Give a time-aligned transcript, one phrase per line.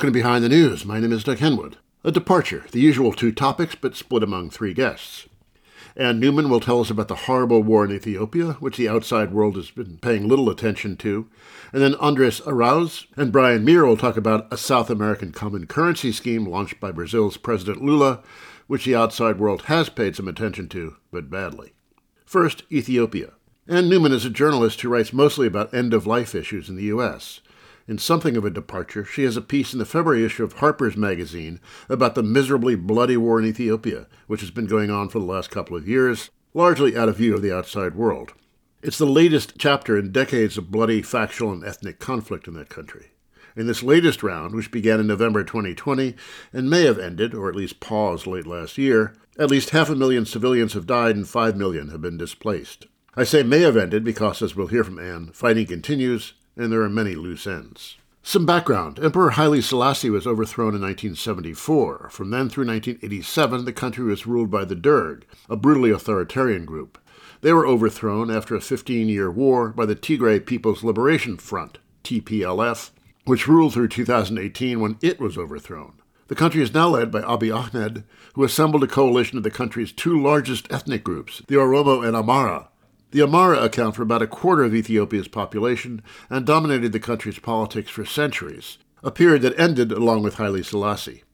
[0.00, 0.86] welcome to Behind the News.
[0.86, 1.74] My name is Doug Henwood.
[2.04, 5.28] A departure, the usual two topics, but split among three guests.
[5.94, 9.56] Anne Newman will tell us about the horrible war in Ethiopia, which the outside world
[9.56, 11.28] has been paying little attention to.
[11.70, 16.12] And then Andres Arauz and Brian Mier will talk about a South American common currency
[16.12, 18.22] scheme launched by Brazil's President Lula,
[18.68, 21.74] which the outside world has paid some attention to, but badly.
[22.24, 23.32] First, Ethiopia.
[23.68, 26.84] Anne Newman is a journalist who writes mostly about end of life issues in the
[26.84, 27.42] U.S.
[27.88, 30.96] In something of a departure, she has a piece in the February issue of Harper's
[30.96, 35.24] Magazine about the miserably bloody war in Ethiopia, which has been going on for the
[35.24, 38.32] last couple of years, largely out of view of the outside world.
[38.82, 43.08] It's the latest chapter in decades of bloody factional and ethnic conflict in that country.
[43.56, 46.14] In this latest round, which began in November 2020
[46.52, 49.96] and may have ended, or at least paused late last year, at least half a
[49.96, 52.86] million civilians have died and five million have been displaced.
[53.16, 56.82] I say may have ended because, as we'll hear from Anne, fighting continues and there
[56.82, 57.96] are many loose ends.
[58.22, 62.10] Some background Emperor Haile Selassie was overthrown in 1974.
[62.10, 66.98] From then through 1987, the country was ruled by the Derg, a brutally authoritarian group.
[67.40, 72.90] They were overthrown after a 15 year war by the Tigray People's Liberation Front, TPLF,
[73.24, 75.94] which ruled through 2018 when it was overthrown.
[76.28, 78.04] The country is now led by Abiy Ahmed,
[78.34, 82.68] who assembled a coalition of the country's two largest ethnic groups, the Oromo and Amhara,
[83.10, 87.90] the Amhara account for about a quarter of Ethiopia's population and dominated the country's politics
[87.90, 91.24] for centuries, a period that ended along with Haile Selassie.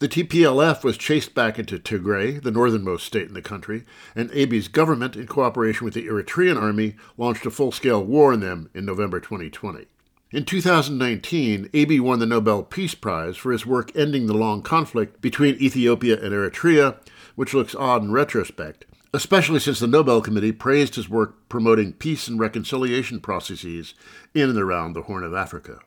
[0.00, 3.84] The TPLF was chased back into Tigray, the northernmost state in the country,
[4.16, 8.40] and Abiy's government, in cooperation with the Eritrean army, launched a full scale war on
[8.40, 9.86] them in November 2020.
[10.32, 15.20] In 2019, Abiy won the Nobel Peace Prize for his work ending the long conflict
[15.20, 16.96] between Ethiopia and Eritrea,
[17.34, 22.28] which looks odd in retrospect, especially since the Nobel Committee praised his work promoting peace
[22.28, 23.94] and reconciliation processes
[24.34, 25.80] in and around the Horn of Africa.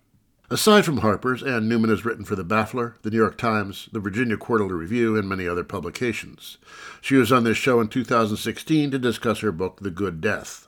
[0.49, 3.99] Aside from Harper's, Anne Newman has written for The Baffler, The New York Times, The
[3.99, 6.57] Virginia Quarterly Review, and many other publications.
[7.01, 10.67] She was on this show in 2016 to discuss her book, The Good Death.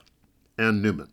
[0.58, 1.10] Anne Newman.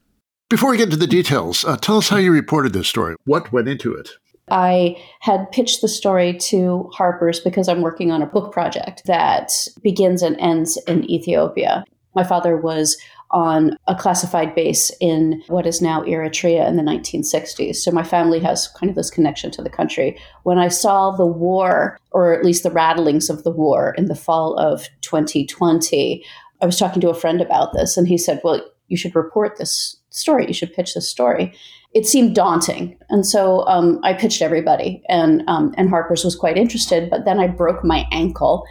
[0.49, 3.17] Before we get into the details, uh, tell us how you reported this story.
[3.25, 4.11] What went into it?
[4.53, 9.51] I had pitched the story to Harper's because I'm working on a book project that
[9.83, 11.85] begins and ends in Ethiopia.
[12.15, 12.99] My father was
[13.31, 17.77] on a classified base in what is now Eritrea in the 1960s.
[17.77, 20.19] So my family has kind of this connection to the country.
[20.43, 24.15] When I saw the war, or at least the rattlings of the war in the
[24.15, 26.23] fall of 2020,
[26.61, 29.57] I was talking to a friend about this, and he said, Well, you should report
[29.57, 30.47] this story.
[30.47, 31.55] You should pitch this story
[31.95, 32.97] it seemed daunting.
[33.11, 37.11] And so um, I pitched everybody, and um, and Harper's was quite interested.
[37.11, 38.65] But then I broke my ankle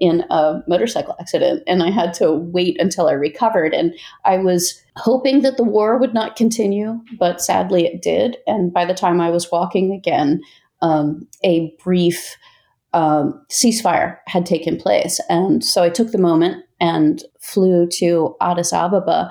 [0.00, 3.74] in a motorcycle accident, and I had to wait until I recovered.
[3.74, 8.36] And I was hoping that the war would not continue, but sadly it did.
[8.46, 10.40] And by the time I was walking again,
[10.82, 12.36] um, a brief
[12.92, 18.72] um, ceasefire had taken place, and so I took the moment and flew to Addis
[18.72, 19.30] Ababa.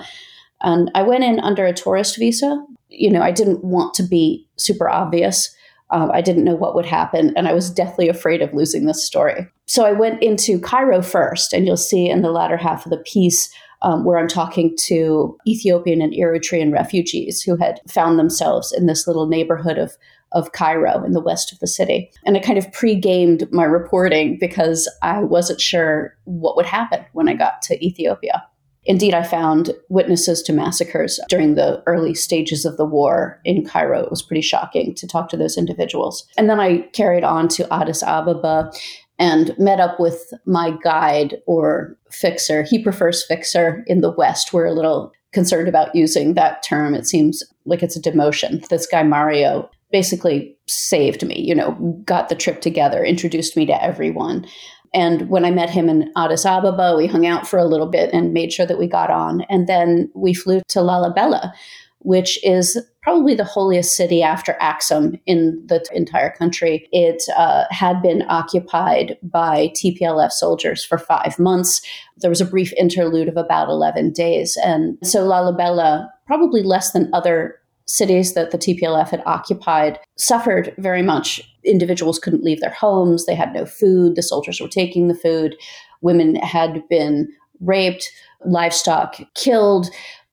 [0.62, 4.48] And I went in under a tourist visa you know, I didn't want to be
[4.58, 5.54] super obvious.
[5.90, 9.06] Um, I didn't know what would happen, and I was deathly afraid of losing this
[9.06, 9.48] story.
[9.66, 12.98] So I went into Cairo first, and you'll see in the latter half of the
[12.98, 18.88] piece um, where I'm talking to Ethiopian and Eritrean refugees who had found themselves in
[18.88, 19.96] this little neighborhood of
[20.34, 22.12] of Cairo in the west of the city.
[22.26, 27.06] And I kind of pre gamed my reporting because I wasn't sure what would happen
[27.14, 28.44] when I got to Ethiopia.
[28.86, 34.04] Indeed, I found witnesses to massacres during the early stages of the war in Cairo.
[34.04, 36.26] It was pretty shocking to talk to those individuals.
[36.38, 38.72] And then I carried on to Addis Ababa
[39.20, 42.64] and met up with my guide or fixer.
[42.64, 44.52] He prefers fixer in the West.
[44.52, 46.94] We're a little concerned about using that term.
[46.94, 48.68] It seems like it's a demotion.
[48.68, 51.72] This guy, Mario, basically saved me, you know,
[52.04, 54.46] got the trip together, introduced me to everyone.
[54.94, 58.12] And when I met him in Addis Ababa, we hung out for a little bit
[58.14, 59.42] and made sure that we got on.
[59.50, 61.52] And then we flew to Lalibela,
[62.00, 66.88] which is probably the holiest city after Axum in the entire country.
[66.92, 71.82] It uh, had been occupied by TPLF soldiers for five months.
[72.18, 74.58] There was a brief interlude of about 11 days.
[74.64, 81.02] And so Lalibela, probably less than other cities that the TPLF had occupied suffered very
[81.02, 81.42] much.
[81.64, 85.56] Individuals couldn't leave their homes, they had no food, the soldiers were taking the food,
[86.02, 87.28] women had been
[87.62, 88.12] raped,
[88.46, 89.90] livestock killed,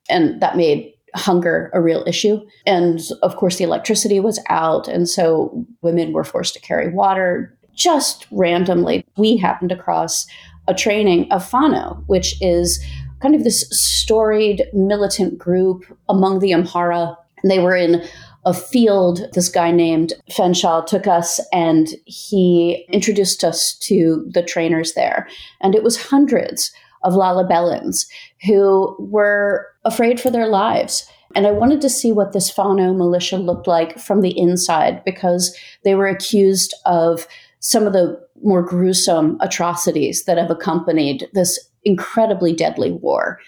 [0.09, 2.39] and that made hunger a real issue.
[2.65, 4.87] And of course, the electricity was out.
[4.87, 7.57] And so women were forced to carry water.
[7.73, 10.25] Just randomly, we happened across
[10.67, 12.83] a training of Fano, which is
[13.21, 17.15] kind of this storied militant group among the Amhara.
[17.43, 18.03] They were in
[18.45, 19.21] a field.
[19.33, 25.27] This guy named Fenshal took us and he introduced us to the trainers there.
[25.61, 26.71] And it was hundreds
[27.03, 28.07] of Lalibelans
[28.45, 31.07] who were afraid for their lives.
[31.35, 35.55] And I wanted to see what this Fano militia looked like from the inside because
[35.83, 37.27] they were accused of
[37.59, 43.39] some of the more gruesome atrocities that have accompanied this incredibly deadly war.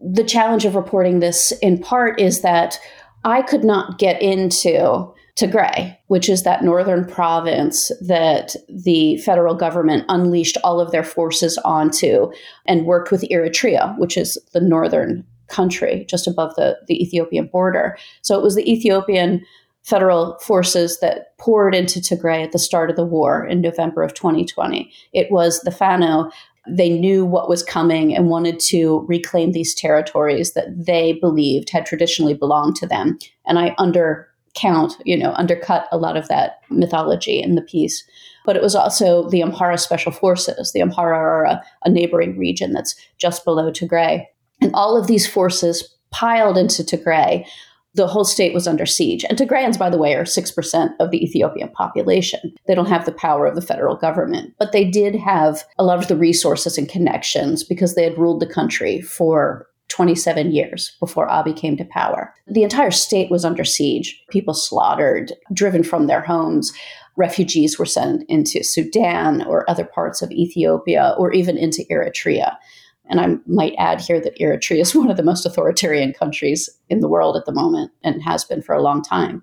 [0.00, 2.78] The challenge of reporting this in part is that
[3.24, 10.04] I could not get into Tigray, which is that northern province that the federal government
[10.08, 12.32] unleashed all of their forces onto
[12.66, 17.96] and worked with Eritrea, which is the northern country just above the, the Ethiopian border.
[18.22, 19.44] So it was the Ethiopian
[19.84, 24.12] federal forces that poured into Tigray at the start of the war in November of
[24.12, 24.92] 2020.
[25.12, 26.30] It was the Fano.
[26.68, 31.86] They knew what was coming and wanted to reclaim these territories that they believed had
[31.86, 33.18] traditionally belonged to them.
[33.46, 38.04] And I undercount, you know, undercut a lot of that mythology in the piece.
[38.44, 40.72] But it was also the Amhara Special Forces.
[40.72, 44.24] The Amhara are a, a neighboring region that's just below Tigray.
[44.60, 47.46] And all of these forces piled into Tigray
[47.94, 49.24] the whole state was under siege.
[49.28, 52.54] And Tigrayans, by the way, are 6% of the Ethiopian population.
[52.66, 55.98] They don't have the power of the federal government, but they did have a lot
[55.98, 61.28] of the resources and connections because they had ruled the country for 27 years before
[61.28, 62.32] Abiy came to power.
[62.46, 66.72] The entire state was under siege, people slaughtered, driven from their homes.
[67.16, 72.56] Refugees were sent into Sudan or other parts of Ethiopia or even into Eritrea.
[73.08, 77.00] And I might add here that Eritrea is one of the most authoritarian countries in
[77.00, 79.42] the world at the moment and has been for a long time.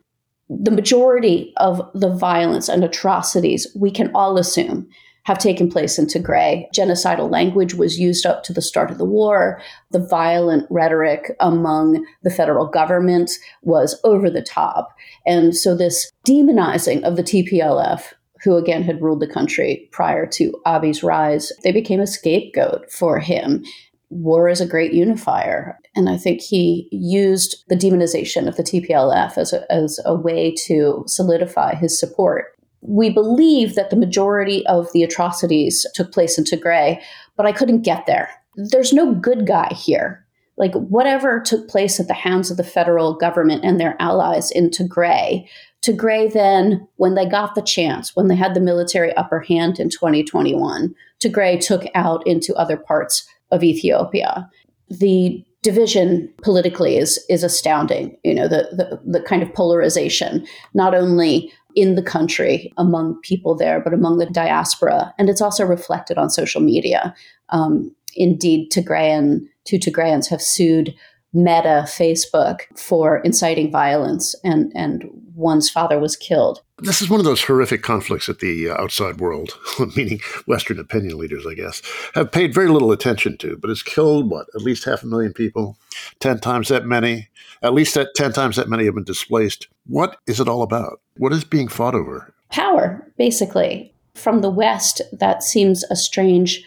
[0.49, 4.87] The majority of the violence and atrocities we can all assume
[5.25, 6.65] have taken place in Tigray.
[6.71, 9.59] Genocidal language was used up to the start of the war.
[9.89, 13.31] The violent rhetoric among the federal government
[13.63, 14.95] was over the top.
[15.25, 18.13] And so, this demonizing of the TPLF
[18.45, 23.19] who again had ruled the country prior to Abiy's rise, they became a scapegoat for
[23.19, 23.65] him.
[24.09, 25.77] War is a great unifier.
[25.95, 30.53] And I think he used the demonization of the TPLF as a, as a way
[30.67, 32.53] to solidify his support.
[32.81, 37.01] We believe that the majority of the atrocities took place in Tigray,
[37.35, 38.29] but I couldn't get there.
[38.55, 40.23] There's no good guy here.
[40.55, 44.69] Like, whatever took place at the hands of the federal government and their allies in
[44.69, 45.47] Tigray
[45.85, 49.89] Tigray then, when they got the chance, when they had the military upper hand in
[49.89, 54.49] 2021, Tigray took out into other parts of Ethiopia.
[54.89, 58.17] The division politically is is astounding.
[58.23, 63.55] You know, the, the, the kind of polarization, not only in the country among people
[63.55, 65.13] there, but among the diaspora.
[65.17, 67.13] And it's also reflected on social media.
[67.49, 70.95] Um, indeed, Tigrayan, two Tigrayans have sued
[71.35, 75.03] Meta Facebook for inciting violence, and and
[75.35, 76.61] one's father was killed.
[76.79, 79.51] This is one of those horrific conflicts that the uh, outside world,
[79.97, 81.81] meaning Western opinion leaders, I guess,
[82.15, 83.57] have paid very little attention to.
[83.57, 85.77] But it's killed what at least half a million people,
[86.19, 87.27] ten times that many.
[87.61, 89.67] At least that ten times that many have been displaced.
[89.87, 91.01] What is it all about?
[91.17, 92.33] What is being fought over?
[92.49, 93.93] Power, basically.
[94.13, 96.63] From the West, that seems a strange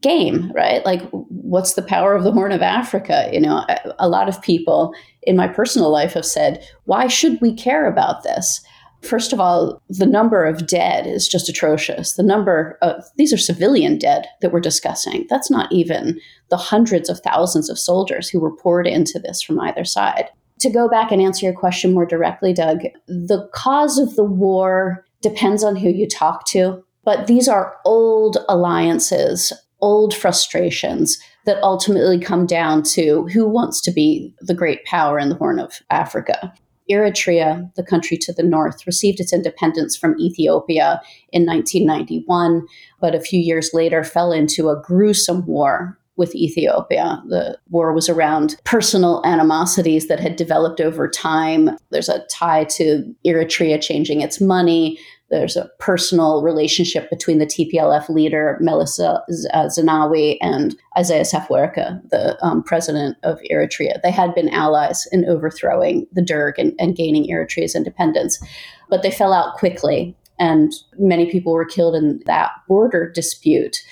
[0.00, 0.84] game, right?
[0.84, 3.28] Like, what's the power of the Horn of Africa?
[3.32, 3.64] You know,
[3.98, 8.22] a lot of people in my personal life have said, why should we care about
[8.22, 8.60] this?
[9.02, 12.14] First of all, the number of dead is just atrocious.
[12.14, 15.26] The number of these are civilian dead that we're discussing.
[15.28, 16.20] That's not even
[16.50, 20.28] the hundreds of thousands of soldiers who were poured into this from either side.
[20.60, 25.06] To go back and answer your question more directly, Doug, the cause of the war
[25.22, 26.84] depends on who you talk to.
[27.02, 33.90] But these are old alliances old frustrations that ultimately come down to who wants to
[33.90, 36.52] be the great power in the Horn of Africa.
[36.90, 41.00] Eritrea, the country to the north, received its independence from Ethiopia
[41.32, 42.66] in 1991,
[43.00, 47.22] but a few years later fell into a gruesome war with Ethiopia.
[47.28, 51.70] The war was around personal animosities that had developed over time.
[51.90, 54.98] There's a tie to Eritrea changing its money.
[55.30, 62.36] There's a personal relationship between the TPLF leader, Meles uh, Zenawi, and Isaias Afwerki, the
[62.44, 64.02] um, president of Eritrea.
[64.02, 68.42] They had been allies in overthrowing the Derg and, and gaining Eritrea's independence,
[68.88, 73.84] but they fell out quickly, and many people were killed in that border dispute.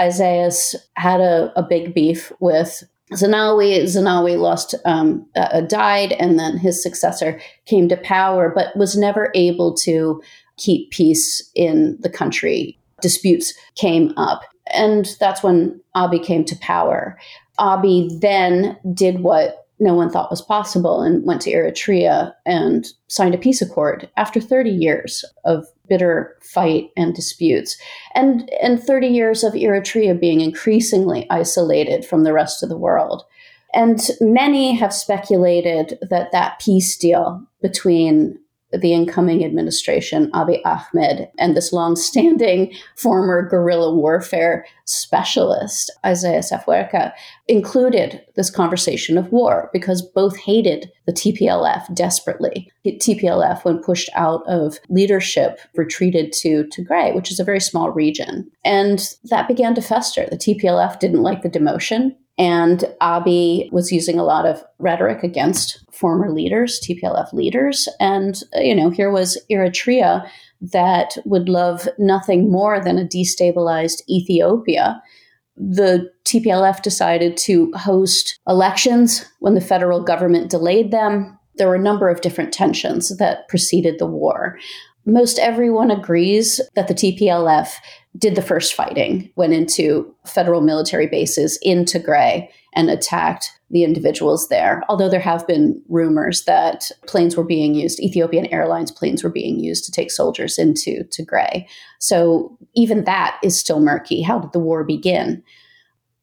[0.00, 6.58] Isaias had a, a big beef with Zenawi, Zenawi lost, um, uh, died, and then
[6.58, 10.20] his successor came to power, but was never able to
[10.56, 12.78] keep peace in the country.
[13.00, 17.18] Disputes came up, and that's when Abiy came to power.
[17.58, 23.34] Abiy then did what no one thought was possible and went to Eritrea and signed
[23.34, 27.76] a peace accord after 30 years of bitter fight and disputes
[28.14, 33.24] and and 30 years of Eritrea being increasingly isolated from the rest of the world.
[33.74, 38.38] And many have speculated that that peace deal between
[38.72, 47.12] the incoming administration, Abiy Ahmed, and this long-standing former guerrilla warfare specialist, Isaias Afwerki,
[47.48, 52.70] included this conversation of war because both hated the TPLF desperately.
[52.84, 57.90] The TPLF, when pushed out of leadership, retreated to Tigray, which is a very small
[57.90, 58.50] region.
[58.64, 60.26] And that began to fester.
[60.30, 65.82] The TPLF didn't like the demotion and Abiy was using a lot of rhetoric against
[65.90, 67.88] former leaders, TPLF leaders.
[67.98, 70.28] And, you know, here was Eritrea
[70.60, 75.02] that would love nothing more than a destabilized Ethiopia.
[75.56, 81.38] The TPLF decided to host elections when the federal government delayed them.
[81.56, 84.58] There were a number of different tensions that preceded the war.
[85.06, 87.74] Most everyone agrees that the TPLF
[88.18, 94.48] did the first fighting, went into federal military bases in Tigray and attacked the individuals
[94.48, 94.82] there.
[94.88, 99.60] Although there have been rumors that planes were being used, Ethiopian Airlines planes were being
[99.60, 101.66] used to take soldiers into Tigray.
[102.00, 104.22] So even that is still murky.
[104.22, 105.42] How did the war begin?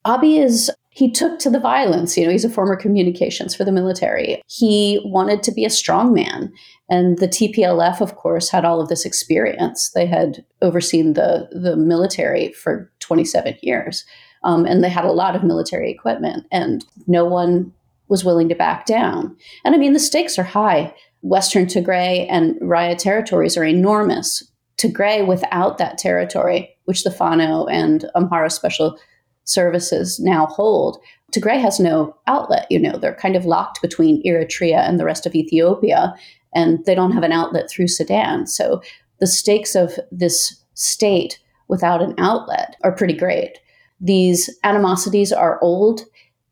[0.06, 2.16] Abiy is he took to the violence.
[2.16, 4.40] You know, he's a former communications for the military.
[4.46, 6.52] He wanted to be a strong man.
[6.88, 9.90] And the TPLF, of course, had all of this experience.
[9.92, 14.04] They had overseen the, the military for 27 years.
[14.44, 17.72] Um, and they had a lot of military equipment, and no one
[18.08, 19.34] was willing to back down.
[19.64, 20.94] And I mean, the stakes are high.
[21.22, 24.46] Western Tigray and Raya territories are enormous.
[24.76, 28.98] Tigray, without that territory, which the Fano and Amhara special
[29.44, 30.98] services now hold,
[31.32, 32.66] Tigray has no outlet.
[32.70, 36.14] You know, they're kind of locked between Eritrea and the rest of Ethiopia,
[36.54, 38.46] and they don't have an outlet through Sudan.
[38.46, 38.82] So
[39.20, 43.58] the stakes of this state without an outlet are pretty great.
[44.00, 46.02] These animosities are old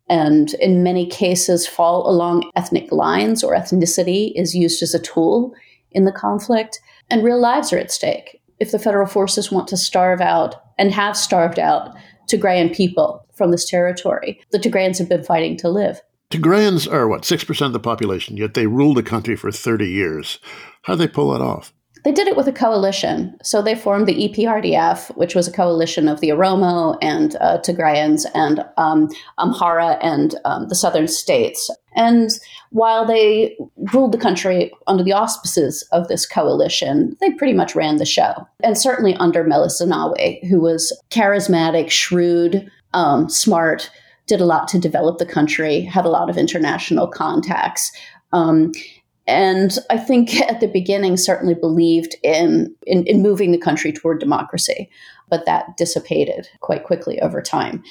[0.08, 5.54] and in many cases fall along ethnic lines or ethnicity is used as a tool
[5.92, 6.80] in the conflict,
[7.10, 8.40] and real lives are at stake.
[8.58, 11.94] If the federal forces want to starve out and have starved out
[12.32, 14.40] Tigrayan people from this territory.
[14.50, 16.00] The Tigrayans have been fighting to live.
[16.30, 20.38] Tigrayans are what, 6% of the population, yet they ruled the country for 30 years.
[20.82, 21.74] How do they pull that off?
[22.04, 23.36] They did it with a coalition.
[23.42, 28.24] So they formed the EPRDF, which was a coalition of the Oromo and uh, Tigrayans
[28.34, 29.08] and um,
[29.38, 31.70] Amhara and um, the southern states.
[31.94, 32.30] And
[32.70, 33.56] while they
[33.92, 38.46] ruled the country under the auspices of this coalition, they pretty much ran the show.
[38.62, 43.90] And certainly under Meles Zenawi, who was charismatic, shrewd, um, smart,
[44.26, 47.90] did a lot to develop the country, had a lot of international contacts.
[48.32, 48.72] Um,
[49.26, 54.20] and I think at the beginning certainly believed in, in, in moving the country toward
[54.20, 54.88] democracy,
[55.28, 57.82] but that dissipated quite quickly over time.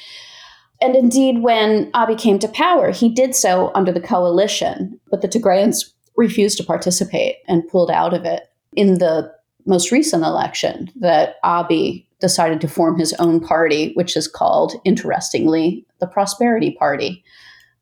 [0.81, 5.27] And indeed, when Abiy came to power, he did so under the coalition, but the
[5.27, 5.77] Tigrayans
[6.17, 8.43] refused to participate and pulled out of it.
[8.75, 9.31] In the
[9.65, 15.85] most recent election, that Abiy decided to form his own party, which is called, interestingly,
[15.99, 17.23] the Prosperity Party.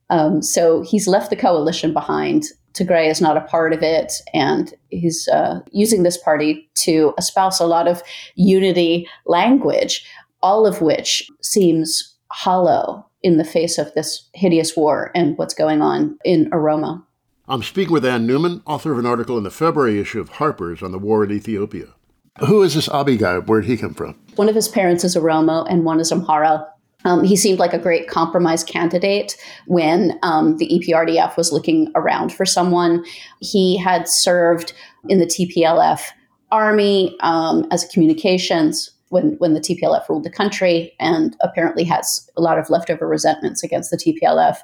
[0.09, 4.73] Um, so he's left the coalition behind Tigray is not a part of it, and
[4.89, 8.01] he's uh, using this party to espouse a lot of
[8.35, 10.05] unity language,
[10.41, 15.81] all of which seems hollow in the face of this hideous war and what's going
[15.81, 17.03] on in Oromo.
[17.47, 20.83] I'm speaking with Anne Newman, author of an article in the February issue of Harper's
[20.83, 21.87] on the war in Ethiopia.
[22.45, 23.39] Who is this Abiy guy?
[23.39, 24.17] Where did he come from?
[24.35, 26.65] One of his parents is Oromo and one is Amhara.
[27.05, 29.35] Um, he seemed like a great compromise candidate
[29.67, 33.03] when um, the EPRDF was looking around for someone.
[33.39, 34.73] He had served
[35.07, 36.01] in the TPLF
[36.51, 42.41] army um, as communications when, when the TPLF ruled the country and apparently has a
[42.41, 44.57] lot of leftover resentments against the TPLF.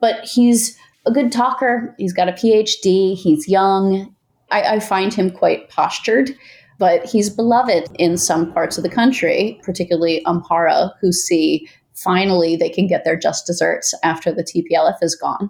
[0.00, 1.94] But he's a good talker.
[1.98, 3.16] He's got a PhD.
[3.16, 4.14] He's young.
[4.50, 6.36] I, I find him quite postured
[6.82, 12.68] but he's beloved in some parts of the country, particularly Amhara, who see finally they
[12.68, 15.48] can get their just desserts after the TPLF is gone.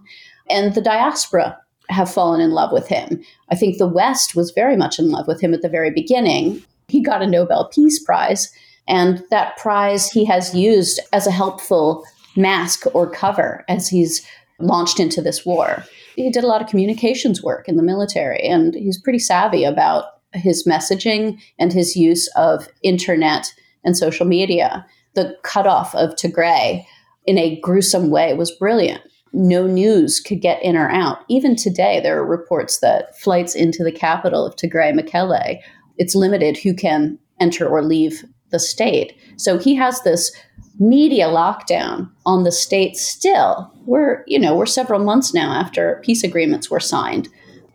[0.50, 1.56] And the diaspora
[1.88, 3.22] have fallen in love with him.
[3.50, 6.62] I think the West was very much in love with him at the very beginning.
[6.92, 8.52] He got a Nobel Peace Prize,
[8.86, 12.04] and that prize he has used as a helpful
[12.36, 14.24] mask or cover as he's
[14.58, 15.84] launched into this war.
[16.16, 20.04] He did a lot of communications work in the military, and he's pretty savvy about
[20.34, 24.84] his messaging and his use of internet and social media.
[25.14, 26.84] The cutoff of Tigray
[27.24, 29.00] in a gruesome way was brilliant.
[29.32, 31.20] No news could get in or out.
[31.30, 35.58] Even today, there are reports that flights into the capital of Tigray, Mekelle,
[36.02, 39.16] it's limited who can enter or leave the state.
[39.36, 40.32] So he has this
[40.80, 43.72] media lockdown on the state still.
[43.86, 47.28] We're, you know, we're several months now after peace agreements were signed.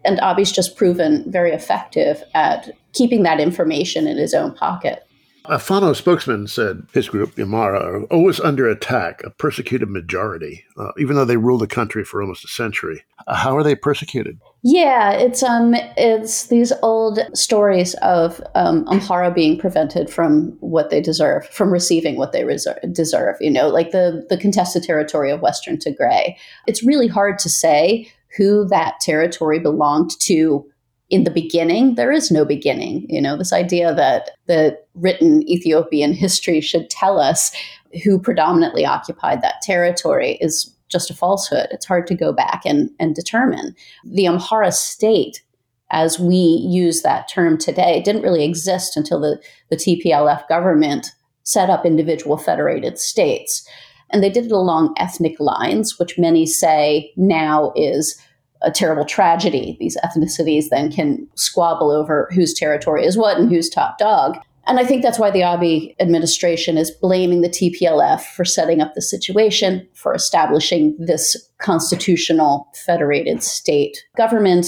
[0.03, 5.03] And Abiy's just proven very effective at keeping that information in his own pocket.
[5.45, 10.65] A Fano spokesman said his group, the Amhara, are always under attack, a persecuted majority,
[10.77, 13.05] uh, even though they ruled the country for almost a century.
[13.25, 14.41] Uh, how are they persecuted?
[14.69, 20.99] Yeah, it's um, it's these old stories of um, Amhara being prevented from what they
[20.99, 23.37] deserve, from receiving what they reserve, deserve.
[23.39, 26.35] You know, like the the contested territory of Western Tigray.
[26.67, 30.69] It's really hard to say who that territory belonged to
[31.09, 36.11] in the beginning there is no beginning you know this idea that the written ethiopian
[36.11, 37.55] history should tell us
[38.03, 42.89] who predominantly occupied that territory is just a falsehood it's hard to go back and,
[42.99, 45.43] and determine the amhara state
[45.89, 51.11] as we use that term today didn't really exist until the, the tplf government
[51.43, 53.67] set up individual federated states
[54.11, 58.21] and they did it along ethnic lines which many say now is
[58.61, 59.77] a terrible tragedy.
[59.79, 64.37] These ethnicities then can squabble over whose territory is what and who's top dog.
[64.67, 68.93] And I think that's why the Abiy administration is blaming the TPLF for setting up
[68.93, 74.67] the situation, for establishing this constitutional federated state government.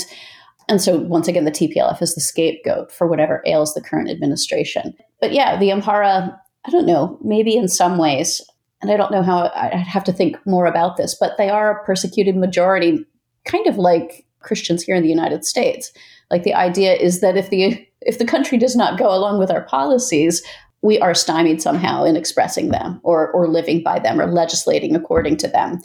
[0.70, 4.96] And so, once again, the TPLF is the scapegoat for whatever ails the current administration.
[5.19, 6.34] But yeah, the Amhara,
[6.65, 8.41] I don't know, maybe in some ways,
[8.82, 11.71] and I don't know how I'd have to think more about this, but they are
[11.71, 13.06] a persecuted majority
[13.45, 15.91] kind of like Christians here in the United States.
[16.32, 19.52] Like the idea is that if the if the country does not go along with
[19.52, 20.44] our policies,
[20.82, 25.38] we are stymied somehow in expressing them or or living by them or legislating according
[25.38, 25.80] to them.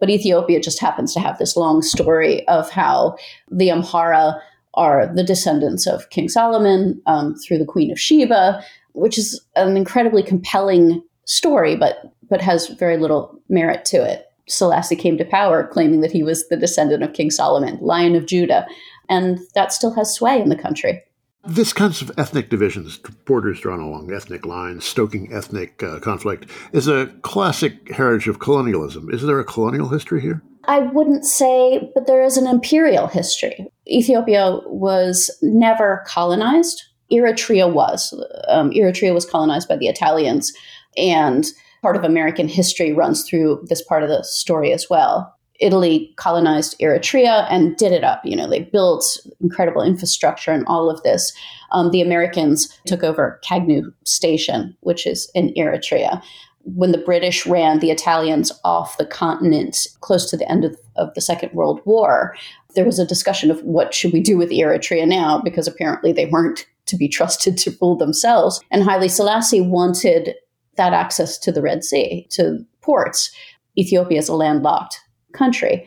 [0.00, 3.16] But Ethiopia just happens to have this long story of how
[3.50, 4.40] the Amhara
[4.74, 9.76] are the descendants of King Solomon um, through the Queen of Sheba, which is an
[9.76, 14.26] incredibly compelling story, but but has very little merit to it.
[14.48, 18.26] Selassie came to power, claiming that he was the descendant of King Solomon, Lion of
[18.26, 18.66] Judah.
[19.08, 21.02] And that still has sway in the country.
[21.44, 26.88] This kinds of ethnic divisions, borders drawn along ethnic lines, stoking ethnic uh, conflict, is
[26.88, 29.08] a classic heritage of colonialism.
[29.10, 30.42] Is there a colonial history here?
[30.64, 33.66] I wouldn't say, but there is an imperial history.
[33.90, 36.82] Ethiopia was never colonized.
[37.10, 38.12] Eritrea was.
[38.48, 40.52] Um, Eritrea was colonized by the Italians.
[40.98, 41.46] And
[41.80, 45.34] part of American history runs through this part of the story as well.
[45.58, 48.24] Italy colonized Eritrea and did it up.
[48.24, 49.04] You know, they built
[49.40, 51.32] incredible infrastructure and all of this.
[51.72, 56.22] Um, the Americans took over Kagnew Station, which is in Eritrea.
[56.62, 61.14] When the British ran the Italians off the continent close to the end of, of
[61.14, 62.36] the Second World War,
[62.74, 66.26] there was a discussion of what should we do with Eritrea now, because apparently they
[66.26, 68.60] weren't to be trusted to rule themselves.
[68.70, 70.34] And Haile Selassie wanted
[70.76, 73.30] that access to the Red Sea, to ports.
[73.76, 75.00] Ethiopia is a landlocked
[75.32, 75.86] country.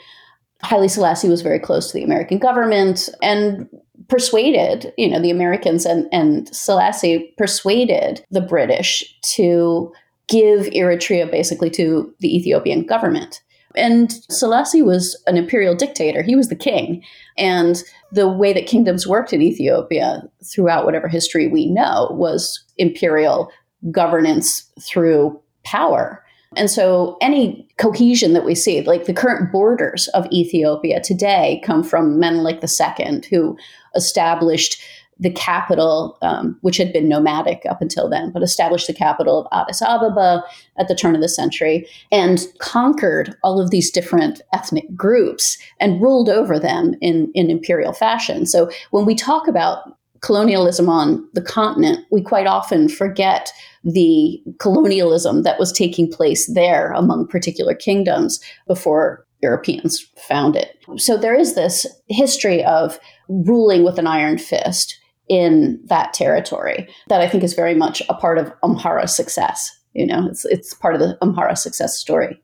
[0.63, 3.67] Haile Selassie was very close to the American government and
[4.07, 9.03] persuaded, you know, the Americans and, and Selassie persuaded the British
[9.35, 9.91] to
[10.27, 13.41] give Eritrea basically to the Ethiopian government.
[13.75, 16.21] And Selassie was an imperial dictator.
[16.21, 17.03] He was the king.
[17.37, 23.49] And the way that kingdoms worked in Ethiopia throughout whatever history we know was imperial
[23.91, 26.23] governance through power.
[26.57, 31.83] And so any cohesion that we see, like the current borders of Ethiopia today, come
[31.83, 33.57] from Menelik II, who
[33.95, 34.81] established
[35.21, 39.47] the capital, um, which had been nomadic up until then, but established the capital of
[39.51, 40.43] Addis Ababa
[40.79, 46.01] at the turn of the century and conquered all of these different ethnic groups and
[46.01, 48.47] ruled over them in, in imperial fashion.
[48.47, 53.51] So when we talk about colonialism on the continent, we quite often forget
[53.83, 60.77] the colonialism that was taking place there among particular kingdoms before Europeans found it.
[60.97, 67.21] So there is this history of ruling with an iron fist in that territory that
[67.21, 69.71] I think is very much a part of Amhara's success.
[69.93, 72.41] You know, it's it's part of the Amhara success story.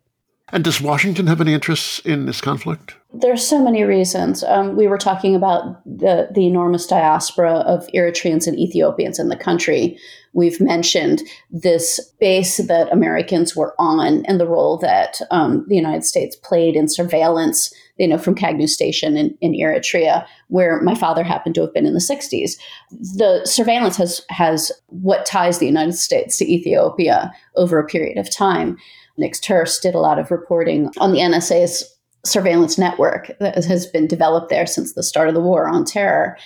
[0.54, 2.96] And does Washington have any interests in this conflict?
[3.14, 4.44] There are so many reasons.
[4.44, 9.36] Um, we were talking about the, the enormous diaspora of Eritreans and Ethiopians in the
[9.36, 9.98] country.
[10.34, 16.06] We've mentioned this base that Americans were on and the role that um, the United
[16.06, 21.24] States played in surveillance, you know, from Kagnew Station in, in Eritrea, where my father
[21.24, 22.52] happened to have been in the 60s.
[22.92, 28.34] The surveillance has, has what ties the United States to Ethiopia over a period of
[28.34, 28.78] time.
[29.18, 31.84] Nick Turse did a lot of reporting on the NSA's
[32.26, 36.38] surveillance network that has been developed there since the start of the war on terror.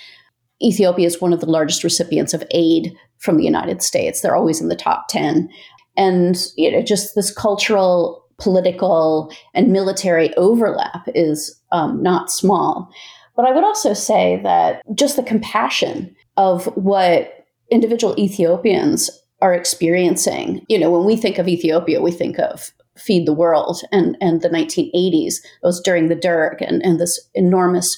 [0.62, 4.20] Ethiopia is one of the largest recipients of aid from the United States.
[4.20, 5.50] They're always in the top 10.
[5.96, 12.90] And you know, just this cultural, political, and military overlap is um, not small.
[13.36, 19.10] But I would also say that just the compassion of what individual Ethiopians
[19.42, 20.64] are experiencing.
[20.68, 24.40] You know, when we think of Ethiopia, we think of feed the world and, and
[24.40, 25.34] the 1980s.
[25.34, 27.88] It was during the Derg and, and this enormous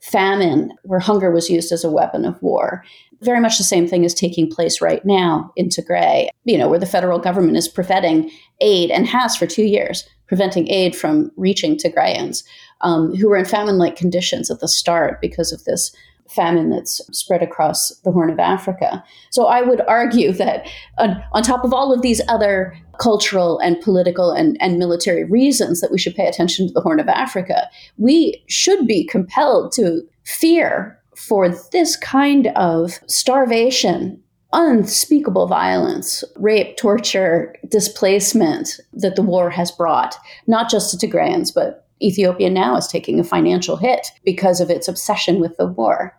[0.00, 2.84] famine where hunger was used as a weapon of war.
[3.20, 6.78] Very much the same thing is taking place right now in Tigray, you know, where
[6.78, 8.30] the federal government is preventing
[8.60, 12.42] aid and has for two years, preventing aid from reaching Tigrayans
[12.82, 15.94] um, who were in famine like conditions at the start because of this
[16.30, 19.02] famine that's spread across the Horn of Africa.
[19.30, 20.66] So I would argue that
[20.98, 25.80] on, on top of all of these other cultural and political and, and military reasons
[25.80, 30.02] that we should pay attention to the Horn of Africa, we should be compelled to
[30.24, 39.70] fear for this kind of starvation unspeakable violence, rape, torture, displacement that the war has
[39.70, 44.70] brought, not just to Tigrayans, but Ethiopia now is taking a financial hit because of
[44.70, 46.18] its obsession with the war.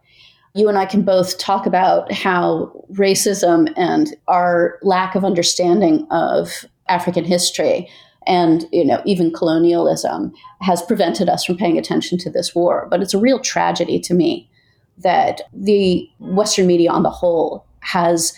[0.56, 6.66] You and I can both talk about how racism and our lack of understanding of
[6.90, 7.88] African history
[8.28, 13.02] and you know even colonialism has prevented us from paying attention to this war but
[13.02, 14.50] it's a real tragedy to me
[14.98, 18.34] that the western media on the whole has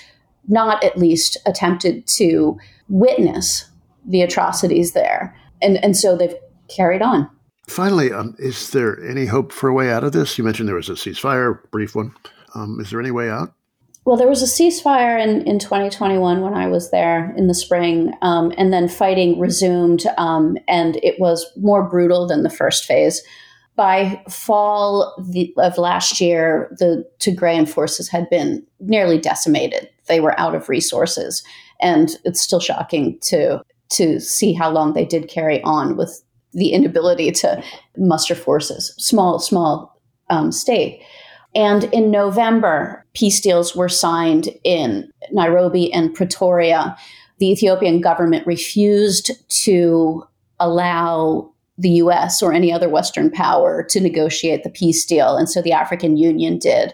[0.47, 3.65] not at least attempted to witness
[4.06, 6.36] the atrocities there and and so they've
[6.69, 7.29] carried on.
[7.67, 10.38] Finally, um, is there any hope for a way out of this?
[10.38, 12.15] You mentioned there was a ceasefire, brief one.
[12.55, 13.53] Um, is there any way out?
[14.05, 18.13] Well, there was a ceasefire in, in 2021 when I was there in the spring,
[18.23, 23.21] um, and then fighting resumed, um, and it was more brutal than the first phase.
[23.75, 25.15] By fall
[25.58, 29.89] of last year, the Tigrayan forces had been nearly decimated.
[30.08, 31.43] They were out of resources,
[31.79, 36.69] and it's still shocking to to see how long they did carry on with the
[36.69, 37.63] inability to
[37.97, 41.01] muster forces, small, small um, state.
[41.55, 46.95] And in November, peace deals were signed in Nairobi and Pretoria.
[47.39, 49.31] The Ethiopian government refused
[49.63, 50.23] to
[50.59, 55.38] allow the US or any other Western power to negotiate the peace deal.
[55.38, 56.93] And so the African Union did.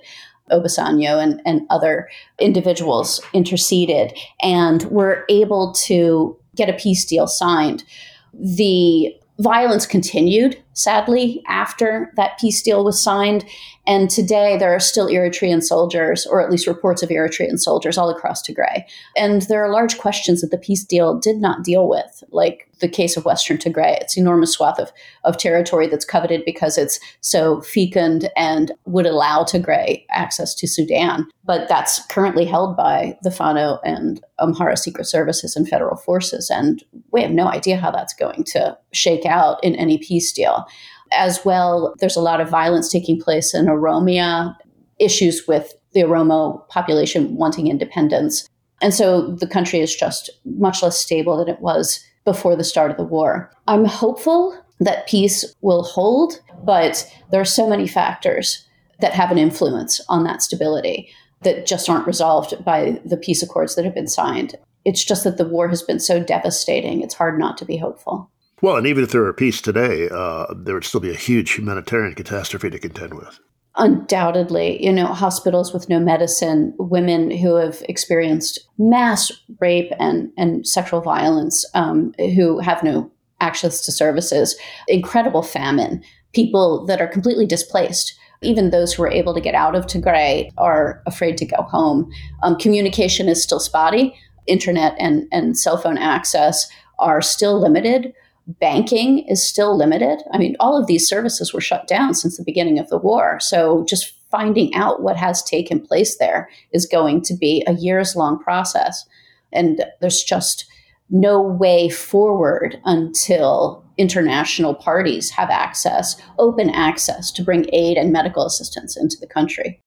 [0.52, 2.08] Obasanjo and, and other
[2.40, 7.84] individuals interceded and were able to get a peace deal signed.
[8.32, 13.46] The violence continued, sadly, after that peace deal was signed.
[13.86, 18.10] And today there are still Eritrean soldiers, or at least reports of Eritrean soldiers, all
[18.10, 18.84] across Tigray.
[19.18, 22.92] And there are large questions that the peace deal did not deal with, like the
[22.92, 23.98] case of Western Tigray.
[24.00, 24.92] It's enormous swath of,
[25.24, 31.28] of territory that's coveted because it's so fecund and would allow Tigray access to Sudan.
[31.44, 36.52] But that's currently held by the Fano and Amhara Secret Services and federal forces.
[36.52, 40.68] And we have no idea how that's going to shake out in any peace deal.
[41.12, 44.56] As well, there's a lot of violence taking place in Oromia,
[45.00, 48.48] issues with the Oromo population wanting independence.
[48.80, 52.92] And so the country is just much less stable than it was before the start
[52.92, 53.52] of the war.
[53.68, 58.68] I'm hopeful that peace will hold, but there are so many factors
[59.00, 61.10] that have an influence on that stability
[61.42, 64.56] that just aren't resolved by the peace accords that have been signed.
[64.84, 68.30] It's just that the war has been so devastating, it's hard not to be hopeful.
[68.62, 71.52] Well, and even if there were peace today, uh, there would still be a huge
[71.52, 73.40] humanitarian catastrophe to contend with.
[73.78, 80.66] Undoubtedly, you know, hospitals with no medicine, women who have experienced mass rape and, and
[80.66, 83.12] sexual violence, um, who have no
[83.42, 84.56] access to services,
[84.88, 86.02] incredible famine,
[86.34, 88.18] people that are completely displaced.
[88.42, 92.10] Even those who are able to get out of Tigray are afraid to go home.
[92.44, 94.16] Um, communication is still spotty.
[94.48, 96.68] Internet and, and cell phone access
[97.00, 98.14] are still limited
[98.48, 100.22] banking is still limited.
[100.32, 103.40] I mean, all of these services were shut down since the beginning of the war.
[103.40, 108.16] So just finding out what has taken place there is going to be a years
[108.16, 109.06] long process.
[109.52, 110.66] And there's just
[111.10, 118.46] no way forward until international parties have access, open access, to bring aid and medical
[118.46, 119.82] assistance into the country.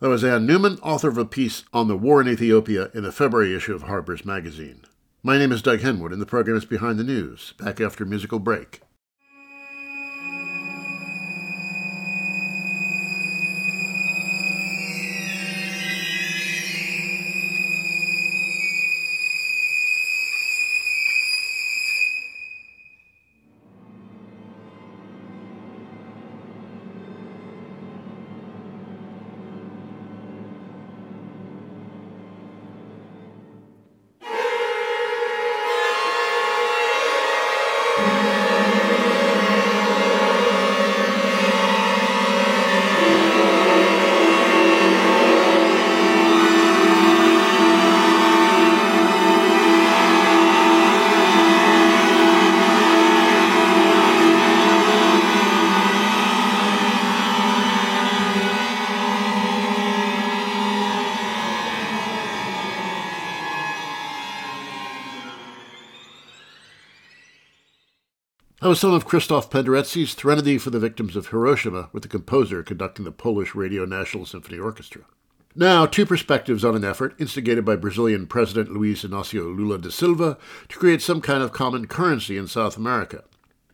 [0.00, 3.12] That was Anne Newman, author of a piece on the war in Ethiopia in the
[3.12, 4.82] February issue of Harper's Magazine.
[5.22, 8.38] My name is Doug Henwood, and the program is Behind the News, back after musical
[8.38, 8.80] break.
[68.70, 73.10] Was of Christoph Penderecki's Threnody for the Victims of Hiroshima, with the composer conducting the
[73.10, 75.02] Polish Radio National Symphony Orchestra.
[75.56, 80.38] Now, two perspectives on an effort instigated by Brazilian President Luiz Inácio Lula da Silva
[80.68, 83.24] to create some kind of common currency in South America.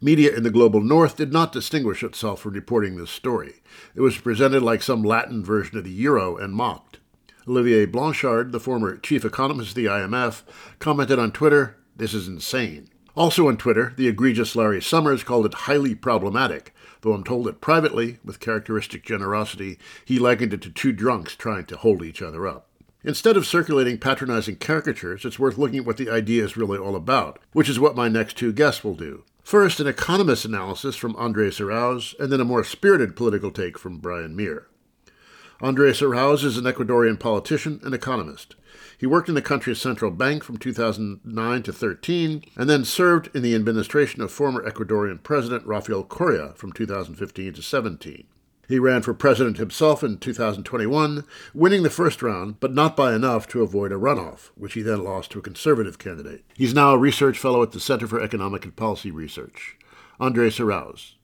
[0.01, 3.57] Media in the global north did not distinguish itself from reporting this story.
[3.95, 7.01] It was presented like some Latin version of the euro and mocked.
[7.47, 10.41] Olivier Blanchard, the former chief economist of the IMF,
[10.79, 12.89] commented on Twitter, This is insane.
[13.17, 17.63] Also on Twitter, the egregious Larry Summers called it highly problematic, though I'm told that
[17.63, 22.47] privately, with characteristic generosity, he likened it to two drunks trying to hold each other
[22.47, 22.69] up.
[23.03, 26.95] Instead of circulating patronizing caricatures, it's worth looking at what the idea is really all
[26.95, 29.25] about, which is what my next two guests will do.
[29.43, 33.99] First, an economist analysis from Andres Arauz, and then a more spirited political take from
[33.99, 34.67] Brian Mier.
[35.63, 38.57] Andres Arauz is an Ecuadorian politician and economist.
[38.99, 43.43] He worked in the country's central bank from 2009 to 13, and then served in
[43.43, 48.27] the administration of former Ecuadorian President Rafael Correa from 2015 to 17.
[48.69, 53.47] He ran for president himself in 2021, winning the first round, but not by enough
[53.49, 56.45] to avoid a runoff, which he then lost to a conservative candidate.
[56.55, 59.77] He's now a research fellow at the Center for Economic and Policy Research.
[60.19, 61.15] Andres Arauz.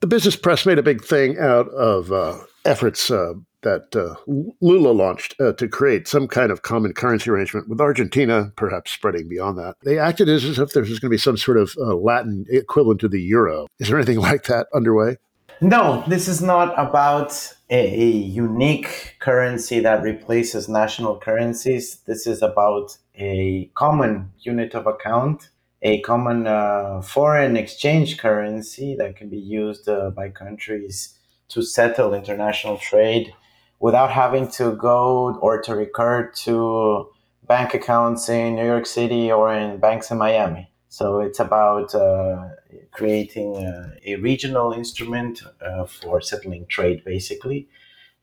[0.00, 4.14] The business press made a big thing out of uh, efforts uh, that uh,
[4.60, 9.28] Lula launched uh, to create some kind of common currency arrangement with Argentina, perhaps spreading
[9.28, 9.76] beyond that.
[9.84, 13.00] They acted as, if there was going to be some sort of uh, Latin equivalent
[13.00, 13.66] to the euro.
[13.78, 15.16] Is there anything like that underway?
[15.62, 17.32] No, this is not about
[17.68, 21.96] a, a unique currency that replaces national currencies.
[22.06, 25.50] This is about a common unit of account,
[25.82, 31.18] a common uh, foreign exchange currency that can be used uh, by countries
[31.48, 33.34] to settle international trade
[33.80, 37.08] without having to go or to recur to
[37.48, 40.70] bank accounts in New York City or in banks in Miami.
[40.88, 42.48] So it's about uh,
[42.92, 47.68] creating a, a, regional instrument uh, for settling trade, basically.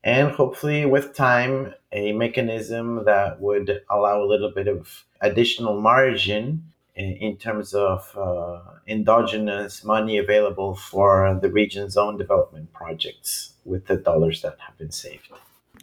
[0.04, 6.62] And hopefully, with time, a mechanism that would allow a little bit of additional margin
[6.94, 13.86] in, in terms of uh, endogenous money available for the region's own development projects with
[13.86, 15.28] the dollars that have been saved.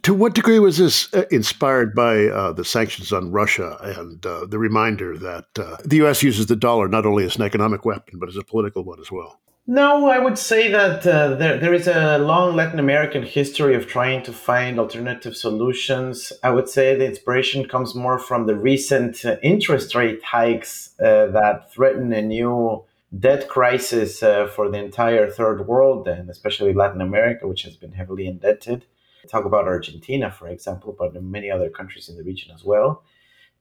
[0.06, 4.46] To what degree was this uh, inspired by uh, the sanctions on Russia and uh,
[4.46, 6.22] the reminder that uh, the U.S.
[6.22, 9.10] uses the dollar not only as an economic weapon, but as a political one as
[9.10, 9.40] well?
[9.66, 13.88] No, I would say that uh, there, there is a long Latin American history of
[13.88, 16.32] trying to find alternative solutions.
[16.44, 21.72] I would say the inspiration comes more from the recent uh, interest rate hikes that
[21.72, 22.84] threaten a new
[23.18, 28.28] debt crisis for the entire third world and especially Latin America, which has been heavily
[28.28, 28.86] indebted
[29.26, 33.02] talk about Argentina, for example, but in many other countries in the region as well.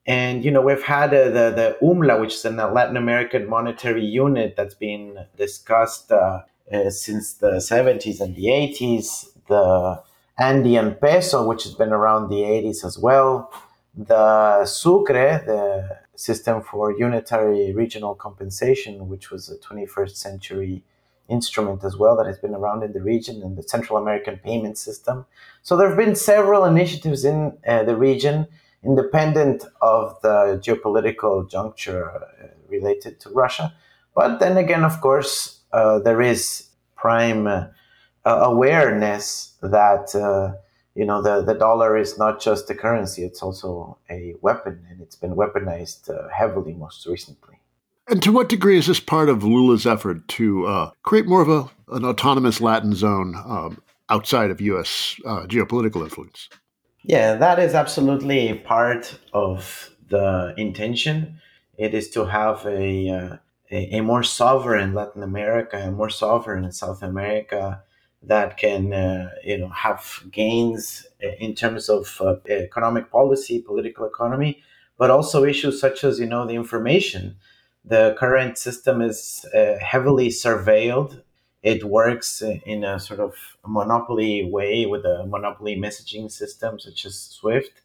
[0.07, 4.05] And you know we've had uh, the the UMLA, which is a Latin American monetary
[4.05, 9.29] unit that's been discussed uh, uh, since the 70s and the 80s.
[9.47, 10.03] The
[10.37, 13.51] Andean peso, which has been around the 80s as well.
[13.95, 20.83] The Sucre, the system for unitary regional compensation, which was a 21st century
[21.29, 24.77] instrument as well that has been around in the region and the Central American payment
[24.77, 25.25] system.
[25.63, 28.47] So there have been several initiatives in uh, the region,
[28.83, 33.73] independent of the geopolitical juncture uh, related to Russia.
[34.13, 37.67] But then again, of course, uh, there is prime uh,
[38.23, 40.55] awareness that uh,
[40.95, 45.01] you know the, the dollar is not just a currency; it's also a weapon, and
[45.01, 47.54] it's been weaponized uh, heavily most recently.
[48.07, 51.49] And to what degree is this part of Lula's effort to uh, create more of
[51.49, 55.19] a, an autonomous Latin zone um, outside of U.S.
[55.25, 56.49] Uh, geopolitical influence?
[57.03, 61.39] Yeah, that is absolutely part of the intention.
[61.77, 63.37] It is to have a, uh,
[63.71, 67.81] a, a, more sovereign Latin America, a more sovereign South America
[68.21, 71.05] that can, uh, you know, have gains
[71.39, 74.63] in terms of uh, economic policy, political economy,
[74.97, 77.35] but also issues such as, you know, the information.
[77.87, 81.21] The current system is uh, heavily surveilled
[81.65, 83.33] it works in a sort of
[83.65, 87.81] monopoly way with a monopoly messaging system such as Swift.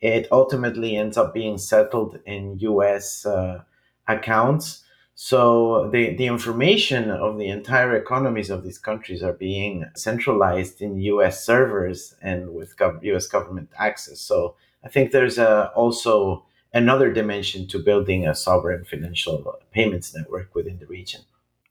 [0.00, 3.62] It ultimately ends up being settled in US uh,
[4.08, 4.82] accounts.
[5.14, 10.98] So the, the information of the entire economies of these countries are being centralized in
[10.98, 14.20] US servers and with gov- US government access.
[14.20, 20.54] So I think there's a, also another dimension to building a sovereign financial payments network
[20.54, 21.22] within the region.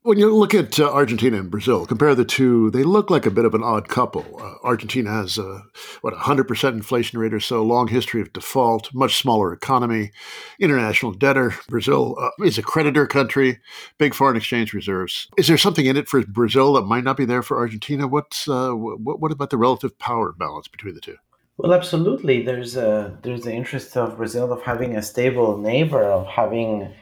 [0.03, 3.31] When you look at uh, Argentina and Brazil, compare the two, they look like a
[3.31, 4.25] bit of an odd couple.
[4.41, 5.61] Uh, Argentina has, a,
[5.99, 10.11] what, 100% inflation rate or so, long history of default, much smaller economy,
[10.57, 11.53] international debtor.
[11.67, 13.59] Brazil uh, is a creditor country,
[13.97, 15.27] big foreign exchange reserves.
[15.37, 18.07] Is there something in it for Brazil that might not be there for Argentina?
[18.07, 21.17] What's, uh, what, what about the relative power balance between the two?
[21.59, 22.41] Well, absolutely.
[22.41, 26.93] There's a there's the interest of Brazil of having a stable neighbor, of having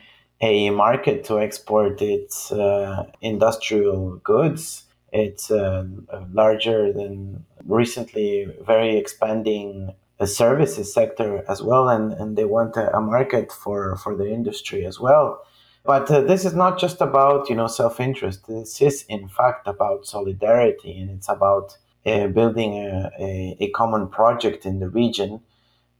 [0.41, 4.85] a market to export its uh, industrial goods.
[5.13, 5.85] It's uh,
[6.33, 12.97] larger than recently very expanding uh, services sector as well, and, and they want a,
[12.97, 15.39] a market for, for the industry as well.
[15.85, 18.47] But uh, this is not just about you know self interest.
[18.47, 24.07] This is in fact about solidarity, and it's about uh, building a, a, a common
[24.07, 25.41] project in the region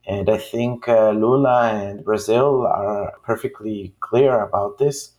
[0.08, 5.12] and I think uh, Lula and Brazil are perfectly clear about this,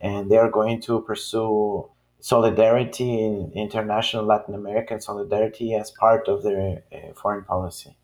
[0.00, 6.44] and they are going to pursue solidarity in international Latin American solidarity as part of
[6.44, 7.96] their uh, foreign policy.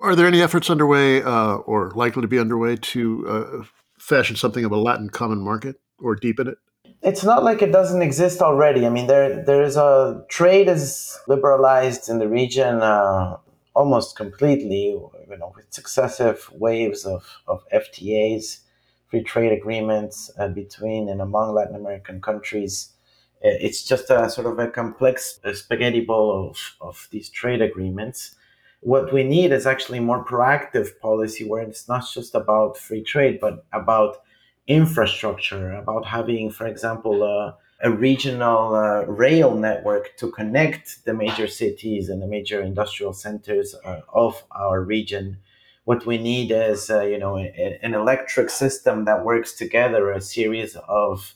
[0.00, 3.64] Are there any efforts underway uh, or likely to be underway to uh,
[3.98, 6.56] fashion something of a Latin common market or deepen it?
[7.02, 8.84] It's not like it doesn't exist already.
[8.86, 13.38] I mean, there there is a trade is liberalized in the region uh,
[13.74, 18.60] almost completely, you know, with successive waves of, of FTAs,
[19.08, 22.90] free trade agreements uh, between and among Latin American countries.
[23.42, 28.36] Uh, it's just a sort of a complex spaghetti bowl of, of these trade agreements.
[28.80, 33.38] What we need is actually more proactive policy where it's not just about free trade,
[33.40, 34.18] but about
[34.70, 37.24] infrastructure, about having, for example,
[37.82, 43.74] a regional uh, rail network to connect the major cities and the major industrial centers
[43.84, 45.38] uh, of our region.
[45.84, 50.20] What we need is, uh, you know, a, an electric system that works together, a
[50.20, 51.34] series of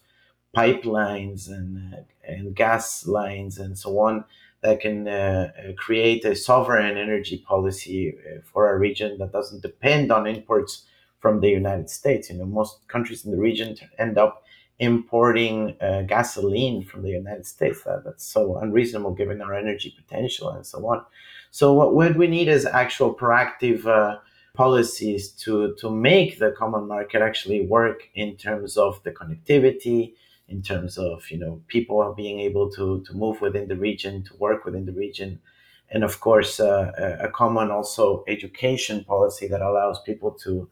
[0.55, 1.97] pipelines and, uh,
[2.29, 4.25] and gas lines and so on
[4.62, 10.27] that can uh, create a sovereign energy policy for our region that doesn't depend on
[10.27, 10.85] imports
[11.24, 12.28] from the United States.
[12.28, 14.44] You know, most countries in the region end up
[14.78, 17.82] importing uh, gasoline from the United States.
[17.84, 21.02] That, that's so unreasonable given our energy potential and so on.
[21.50, 24.18] So what, what we need is actual proactive uh,
[24.52, 30.12] policies to, to make the common market actually work in terms of the connectivity,
[30.48, 34.37] in terms of you know people being able to, to move within the region, to
[34.37, 35.40] work within the region.
[35.88, 40.68] And of course, uh, a common also education policy that allows people to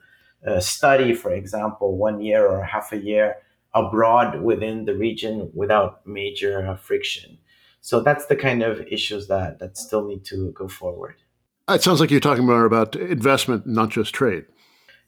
[0.61, 3.37] study, for example, one year or half a year
[3.74, 7.38] abroad within the region without major friction.
[7.81, 11.16] So that's the kind of issues that, that still need to go forward.
[11.68, 14.44] It sounds like you're talking more about investment, not just trade.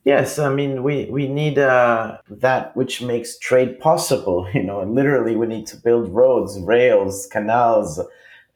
[0.05, 4.47] Yes, I mean we we need uh, that which makes trade possible.
[4.55, 8.01] You know, and literally we need to build roads, rails, canals,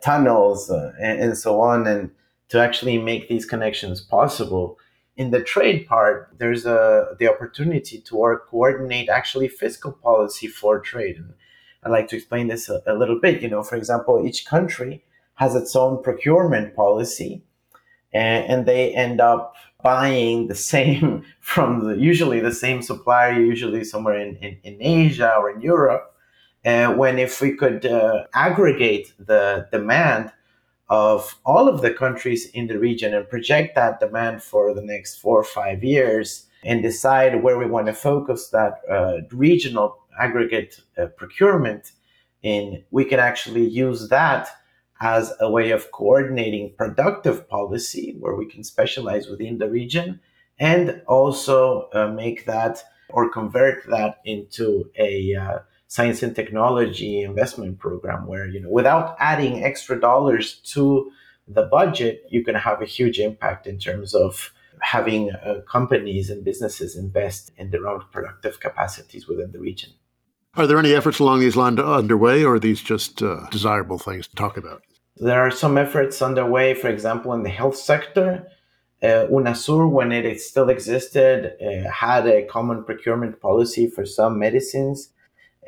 [0.03, 2.11] tunnels, uh, and, and so on, and
[2.51, 4.79] to actually make these connections possible
[5.19, 10.79] in the trade part, there's a the opportunity to work, coordinate actually fiscal policy for
[10.79, 11.17] trade.
[11.17, 11.35] And
[11.83, 13.43] I'd like to explain this a, a, little bit.
[13.43, 15.05] You know, for example, each country
[15.35, 17.43] has its own procurement policy,
[18.13, 23.83] and, and they end up buying the same from the usually the same supplier, usually
[23.83, 26.15] somewhere in, in, in Asia or in Europe.
[26.65, 30.33] And when if we could uh, aggregate the demand
[30.91, 35.19] of all of the countries in the region and project that demand for the next
[35.19, 40.81] four or five years and decide where we want to focus that uh, regional aggregate
[40.97, 41.93] uh, procurement
[42.43, 44.49] in, we can actually use that
[45.01, 50.21] as a way of coordinating productive policy where we can specialize within the region
[50.59, 55.59] and also uh, make that or convert that into a uh,
[55.89, 61.11] science and technology investment program where you know without adding extra dollars to
[61.49, 66.45] the budget you can have a huge impact in terms of having uh, companies and
[66.45, 69.91] businesses invest in their own productive capacities within the region.
[70.55, 74.29] Are there any efforts along these lines underway or are these just uh, desirable things
[74.29, 74.83] to talk about?
[75.17, 78.47] There are some efforts underway for example in the health sector.
[79.03, 85.11] Uh, UNASUR, when it still existed, uh, had a common procurement policy for some medicines,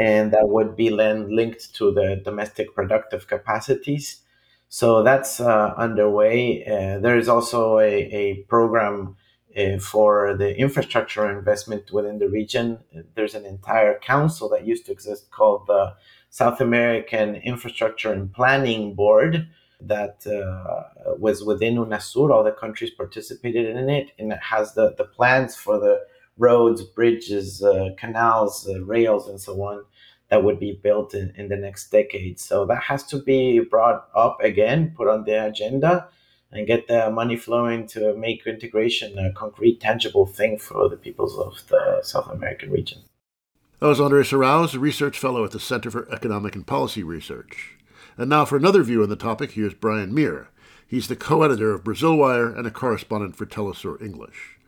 [0.01, 4.23] and that would be then linked to the domestic productive capacities.
[4.71, 6.65] So that's uh, underway.
[6.65, 9.17] Uh, there is also a, a program
[9.55, 12.79] uh, for the infrastructure investment within the region.
[13.15, 15.95] There's an entire council that used to exist called the
[16.31, 19.49] South American Infrastructure and Planning Board
[19.83, 22.31] that uh, was within UNASUR.
[22.33, 26.01] All the countries participated in it, and it has the, the plans for the
[26.39, 29.85] roads, bridges, uh, canals, uh, rails, and so on
[30.31, 32.39] that would be built in, in the next decade.
[32.41, 36.09] So that has to be brought up again, put on the agenda,
[36.53, 41.37] and get the money flowing to make integration a concrete, tangible thing for the peoples
[41.39, 43.03] of the South American region.
[43.81, 47.79] That was Andres Arauz, a research fellow at the Center for Economic and Policy Research.
[48.17, 50.49] And now for another view on the topic, here's Brian Mier.
[50.87, 54.59] He's the co-editor of Brazil Wire and a correspondent for Telesur English.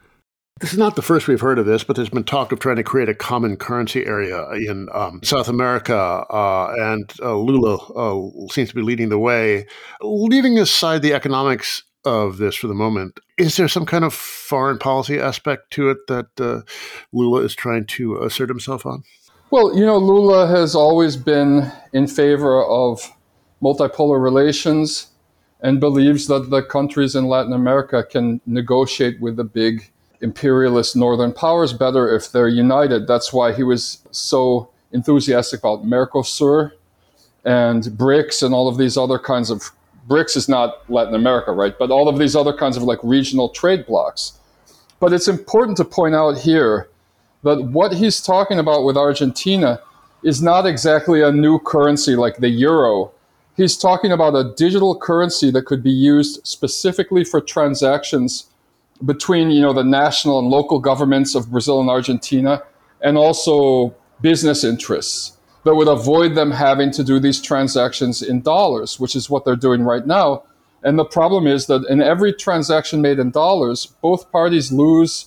[0.63, 2.77] This is not the first we've heard of this, but there's been talk of trying
[2.77, 8.47] to create a common currency area in um, South America, uh, and uh, Lula uh,
[8.49, 9.67] seems to be leading the way.
[10.03, 14.79] Leaving aside the economics of this for the moment, is there some kind of foreign
[14.79, 16.61] policy aspect to it that uh,
[17.13, 19.03] Lula is trying to assert himself on?
[19.51, 23.01] Well, you know, Lula has always been in favor of
[23.61, 25.09] multipolar relations
[25.61, 29.91] and believes that the countries in Latin America can negotiate with the big
[30.23, 33.07] imperialist northern powers better if they're united.
[33.07, 36.73] That's why he was so enthusiastic about Mercosur
[37.45, 39.71] and BRICS and all of these other kinds of
[40.09, 41.75] BRICS is not Latin America, right?
[41.79, 44.39] But all of these other kinds of like regional trade blocks.
[45.01, 46.89] But it's important to point out here
[47.43, 49.81] that what he's talking about with Argentina
[50.23, 53.11] is not exactly a new currency like the euro.
[53.57, 58.47] He's talking about a digital currency that could be used specifically for transactions
[59.05, 62.63] between you know the national and local governments of Brazil and Argentina,
[63.01, 68.99] and also business interests that would avoid them having to do these transactions in dollars,
[68.99, 70.43] which is what they're doing right now.
[70.83, 75.27] And the problem is that in every transaction made in dollars, both parties lose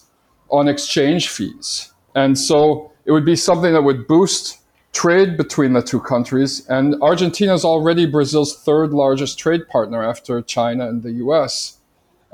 [0.49, 1.93] on exchange fees.
[2.13, 4.59] And so it would be something that would boost
[4.91, 6.65] trade between the two countries.
[6.67, 11.74] And Argentina is already Brazil's third largest trade partner after China and the US.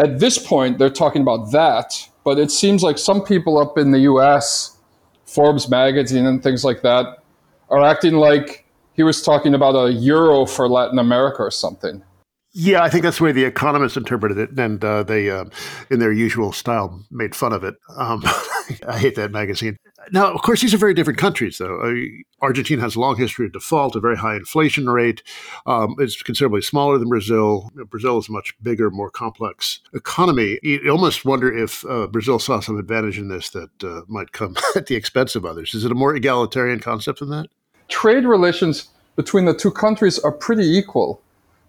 [0.02, 3.92] At this point, they're talking about that, but it seems like some people up in
[3.92, 4.78] the US,
[5.26, 7.20] Forbes magazine and things like that,
[7.70, 12.02] are acting like he was talking about a euro for Latin America or something.
[12.54, 15.46] Yeah, I think that's the way the Economist interpreted it, and uh, they, uh,
[15.90, 17.76] in their usual style, made fun of it.
[17.96, 18.24] Um,
[18.88, 19.78] I hate that magazine.
[20.14, 21.96] Now, of course, these are very different countries, though.
[22.42, 25.24] Argentina has a long history of default, a very high inflation rate.
[25.66, 27.72] Um, it's considerably smaller than Brazil.
[27.90, 30.60] Brazil is a much bigger, more complex economy.
[30.64, 34.58] You almost wonder if uh, Brazil saw some advantage in this that uh, might come
[34.76, 35.74] at the expense of others.
[35.74, 37.48] Is it a more egalitarian concept than that?
[37.88, 41.22] Trade relations between the two countries are pretty equal.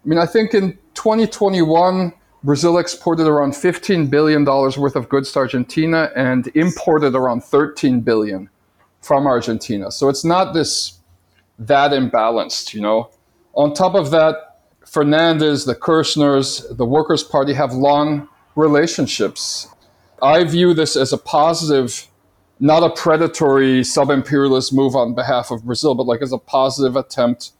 [0.03, 2.13] I mean, I think in 2021,
[2.43, 8.49] Brazil exported around $15 billion worth of goods to Argentina and imported around 13 billion
[9.01, 9.91] from Argentina.
[9.91, 10.99] So it's not this
[11.59, 13.11] that imbalanced, you know.
[13.53, 19.67] On top of that, Fernandez, the Kirchners, the Workers' Party have long relationships.
[20.21, 22.07] I view this as a positive,
[22.59, 27.51] not a predatory sub-imperialist move on behalf of Brazil, but like as a positive attempt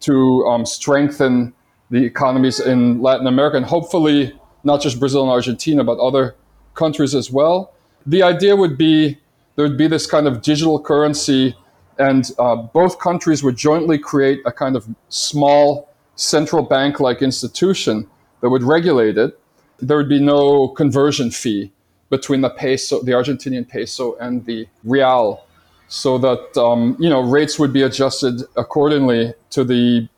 [0.00, 1.54] to um, strengthen
[1.90, 6.34] the economies in Latin America and hopefully not just Brazil and Argentina, but other
[6.74, 7.72] countries as well.
[8.06, 9.18] The idea would be
[9.56, 11.56] there would be this kind of digital currency,
[11.98, 18.08] and uh, both countries would jointly create a kind of small central bank like institution
[18.40, 19.38] that would regulate it.
[19.80, 21.72] There would be no conversion fee
[22.08, 25.44] between the peso, the Argentinian peso, and the real,
[25.88, 30.08] so that um, you know rates would be adjusted accordingly to the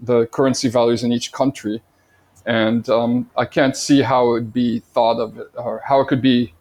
[0.00, 1.82] the currency values in each country.
[2.44, 6.08] And um, I can't see how it would be thought of it, or how it
[6.08, 6.52] could be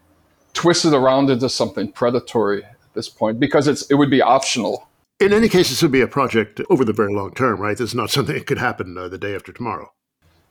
[0.53, 4.88] twisted around into something predatory at this point because it's it would be optional.
[5.19, 7.77] In any case, this would be a project over the very long term, right?
[7.77, 9.91] This is not something that could happen uh, the day after tomorrow.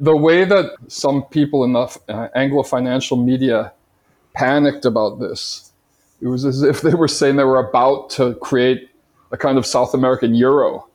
[0.00, 3.72] The way that some people in the uh, Anglo financial media
[4.34, 5.70] panicked about this
[6.20, 8.90] It was as if they were saying they were about to create
[9.30, 10.88] a kind of South American euro.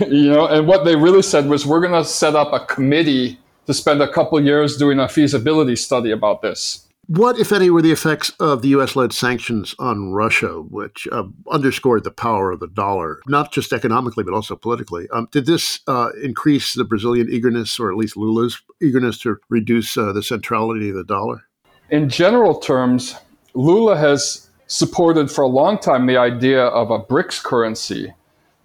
[0.08, 3.38] you know, and what they really said was we're going to set up a committee
[3.66, 6.86] to spend a couple years doing a feasibility study about this.
[7.06, 8.96] What, if any, were the effects of the U.S.
[8.96, 14.24] led sanctions on Russia, which uh, underscored the power of the dollar, not just economically,
[14.24, 15.06] but also politically?
[15.10, 19.98] Um, did this uh, increase the Brazilian eagerness, or at least Lula's eagerness, to reduce
[19.98, 21.42] uh, the centrality of the dollar?
[21.90, 23.16] In general terms,
[23.52, 28.14] Lula has supported for a long time the idea of a BRICS currency,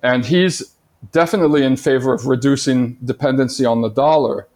[0.02, 0.76] and he's
[1.12, 4.48] definitely in favor of reducing dependency on the dollar.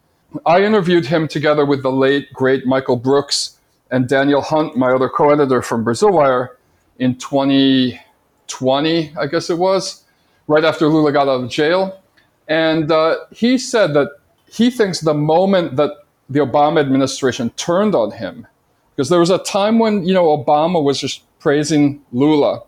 [0.46, 3.58] I interviewed him together with the late, great Michael Brooks
[3.91, 6.58] and Daniel Hunt, my other co editor from Brazil Wire,
[7.00, 10.04] in 2020, I guess it was,
[10.48, 12.02] right after Lula got out of jail.
[12.48, 14.10] And uh, he said that
[14.48, 15.91] he thinks the moment that
[16.30, 18.48] the Obama administration turned on him,
[18.96, 22.64] because there was a time when, you know, Obama was just praising Lula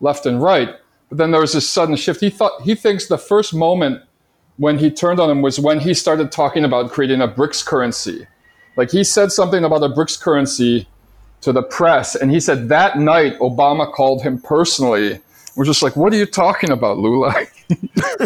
[0.00, 0.76] left and right,
[1.10, 2.20] then there was this sudden shift.
[2.20, 4.02] He thought he thinks the first moment
[4.56, 8.26] when he turned on him was when he started talking about creating a BRICS currency
[8.76, 10.88] like he said something about a BRICS currency
[11.42, 15.20] to the press, and he said that night Obama called him personally.
[15.56, 17.34] We're just like, what are you talking about, Lula?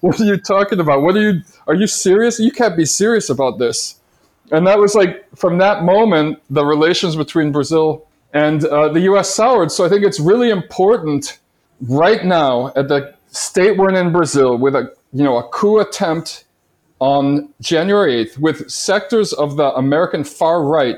[0.00, 1.02] what are you talking about?
[1.02, 1.42] What are you?
[1.66, 2.38] Are you serious?
[2.38, 4.00] You can't be serious about this.
[4.52, 9.28] And that was like from that moment, the relations between Brazil and uh, the U.S.
[9.34, 9.72] soured.
[9.72, 11.38] So I think it's really important
[11.82, 15.78] right now at the state we're in in Brazil with a you know a coup
[15.78, 16.44] attempt
[16.98, 20.96] on January 8th with sectors of the American far right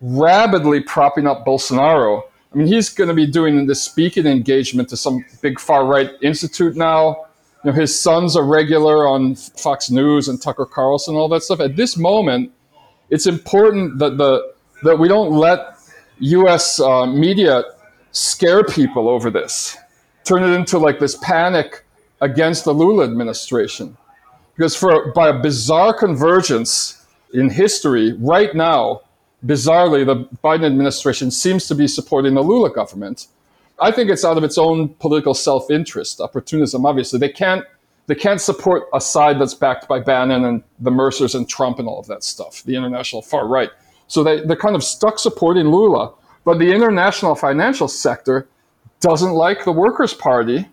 [0.00, 2.22] rapidly propping up Bolsonaro.
[2.52, 6.10] I mean, he's going to be doing this speaking engagement to some big far right
[6.22, 7.26] institute now.
[7.64, 11.60] You know, his son's a regular on Fox News and Tucker Carlson, all that stuff.
[11.60, 12.52] At this moment,
[13.10, 14.54] it's important that the
[14.84, 15.76] that we don't let
[16.20, 16.78] U.S.
[16.78, 17.64] Uh, media
[18.12, 19.76] scare people over this,
[20.28, 21.84] turn it into like this panic
[22.20, 23.96] against the Lula administration.
[24.54, 29.02] Because for by a bizarre convergence in history, right now,
[29.46, 33.28] bizarrely, the Biden administration seems to be supporting the Lula government.
[33.80, 36.84] I think it's out of its own political self-interest, opportunism.
[36.84, 37.64] Obviously, they can't
[38.08, 41.86] they can't support a side that's backed by Bannon and the Mercers and Trump and
[41.86, 43.70] all of that stuff, the international far right.
[44.08, 46.14] So they, they're kind of stuck supporting Lula.
[46.44, 48.48] But the international financial sector
[49.00, 50.68] doesn't like the Workers' Party.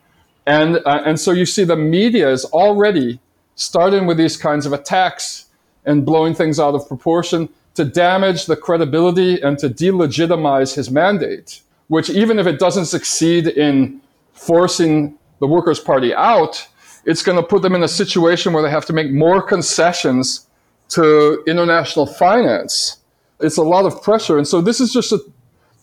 [0.46, 3.20] And, uh, and so you see the media is already
[3.56, 5.46] starting with these kinds of attacks
[5.86, 11.62] and blowing things out of proportion to damage the credibility and to delegitimize his mandate,
[11.88, 14.02] which, even if it doesn't succeed in
[14.34, 16.68] forcing the Workers' Party out,
[17.06, 20.48] it's going to put them in a situation where they have to make more concessions
[20.90, 22.98] to international finance.
[23.40, 24.38] It's a lot of pressure.
[24.38, 25.20] And so this is just a,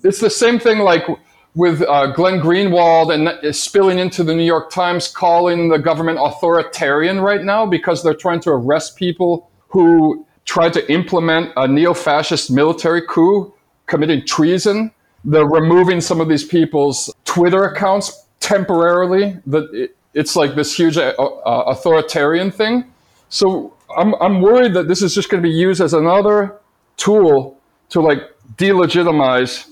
[0.02, 1.06] it's the same thing like
[1.54, 7.20] with uh, Glenn Greenwald and spilling into the New York Times, calling the government authoritarian
[7.20, 12.50] right now because they're trying to arrest people who tried to implement a neo fascist
[12.50, 13.52] military coup,
[13.86, 14.90] committing treason.
[15.24, 19.36] They're removing some of these people's Twitter accounts temporarily.
[19.46, 22.92] That it's like this huge uh, uh, authoritarian thing.
[23.28, 26.58] So I'm, I'm worried that this is just going to be used as another
[26.96, 27.58] tool
[27.90, 28.20] to like
[28.56, 29.66] delegitimize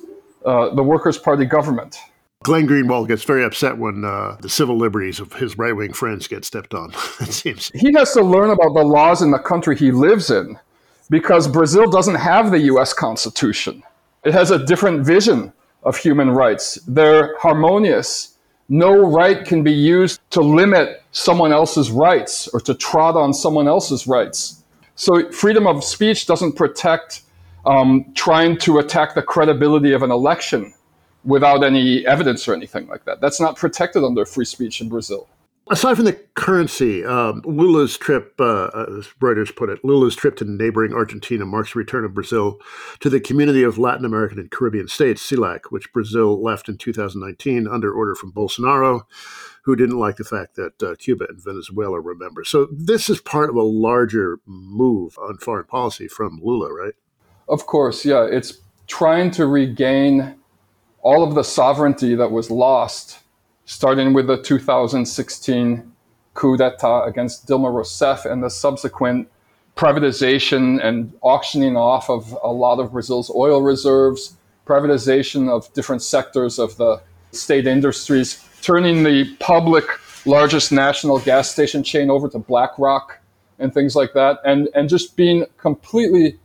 [0.45, 1.99] uh, the Workers' Party government.
[2.43, 6.27] Glenn Greenwald gets very upset when uh, the civil liberties of his right wing friends
[6.27, 7.71] get stepped on, it seems.
[7.75, 10.59] He has to learn about the laws in the country he lives in
[11.11, 13.83] because Brazil doesn't have the US Constitution.
[14.25, 16.77] It has a different vision of human rights.
[16.87, 18.39] They're harmonious.
[18.71, 23.69] No right can be used to limit someone else's rights or to trot on someone
[23.69, 24.63] else's rights.
[24.95, 27.23] So, freedom of speech doesn't protect
[27.67, 30.73] um, trying to attack the credibility of an election
[31.25, 33.21] without any evidence or anything like that.
[33.21, 35.29] That's not protected under free speech in Brazil.
[35.71, 40.45] Aside from the currency, um, Lula's trip, uh, as Reuters put it, Lula's trip to
[40.45, 42.59] neighboring Argentina marks the return of Brazil
[42.99, 47.69] to the Community of Latin American and Caribbean States, CELAC, which Brazil left in 2019
[47.69, 49.03] under order from Bolsonaro,
[49.63, 52.49] who didn't like the fact that uh, Cuba and Venezuela were members.
[52.49, 56.95] So this is part of a larger move on foreign policy from Lula, right?
[57.51, 58.27] Of course, yeah.
[58.31, 60.37] It's trying to regain
[61.03, 63.19] all of the sovereignty that was lost,
[63.65, 65.93] starting with the 2016
[66.35, 69.29] coup d'etat against Dilma Rousseff and the subsequent
[69.77, 76.61] privatization and auctioning off of a lot of Brazil's oil reserves, privatization of different sectors
[76.61, 79.85] of the state industries, turning the public
[80.25, 83.19] largest national gas station chain over to BlackRock
[83.59, 86.39] and things like that, and, and just being completely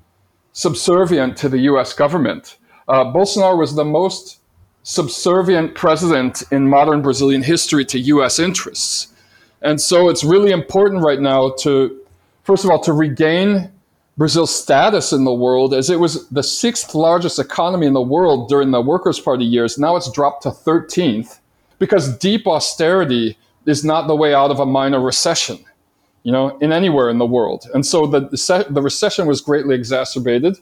[0.55, 2.57] subservient to the US government.
[2.87, 4.39] Uh, Bolsonaro was the most
[4.83, 9.09] subservient president in modern Brazilian history to US interests.
[9.61, 11.99] And so it's really important right now to,
[12.43, 13.69] first of all, to regain
[14.17, 18.47] Brazil's status in the world as it was the sixth largest economy in the world
[18.47, 19.77] during the Workers' Party years.
[19.77, 21.39] Now it's dropped to 13th
[21.79, 25.59] because deep austerity is not the way out of a minor recession,
[26.25, 27.67] you know, in anywhere in the world.
[27.75, 28.21] And so the,
[28.71, 30.57] the recession was greatly exacerbated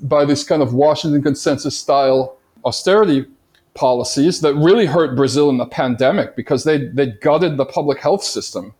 [0.00, 2.36] by this kind of Washington consensus style
[2.66, 3.24] austerity
[3.72, 8.22] policies that really hurt Brazil in the pandemic because they, they gutted the public health
[8.22, 8.74] system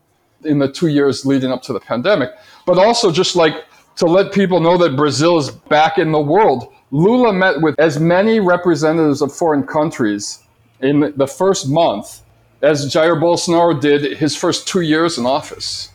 [0.44, 2.28] in the two years leading up to the pandemic.
[2.66, 3.64] But also just like
[3.96, 6.74] to let people know that Brazil is back in the world.
[6.90, 10.40] Lula met with as many representatives of foreign countries
[10.82, 12.20] in the first month
[12.60, 15.88] as Jair Bolsonaro did his first two years in office.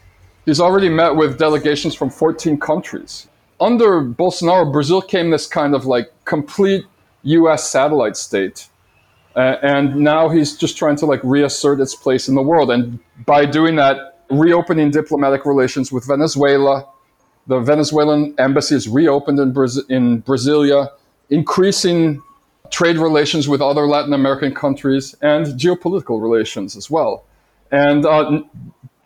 [0.47, 3.27] He's already met with delegations from 14 countries.
[3.59, 6.85] Under Bolsonaro, Brazil came this kind of like complete
[7.23, 8.69] US satellite state.
[9.35, 12.71] Uh, and now he's just trying to like reassert its place in the world.
[12.71, 16.87] And by doing that, reopening diplomatic relations with Venezuela,
[17.47, 20.91] the Venezuelan embassy is reopened in, Braz- in Brasilia,
[21.29, 22.23] increasing
[22.71, 27.25] trade relations with other Latin American countries and geopolitical relations as well.
[27.69, 28.43] And uh,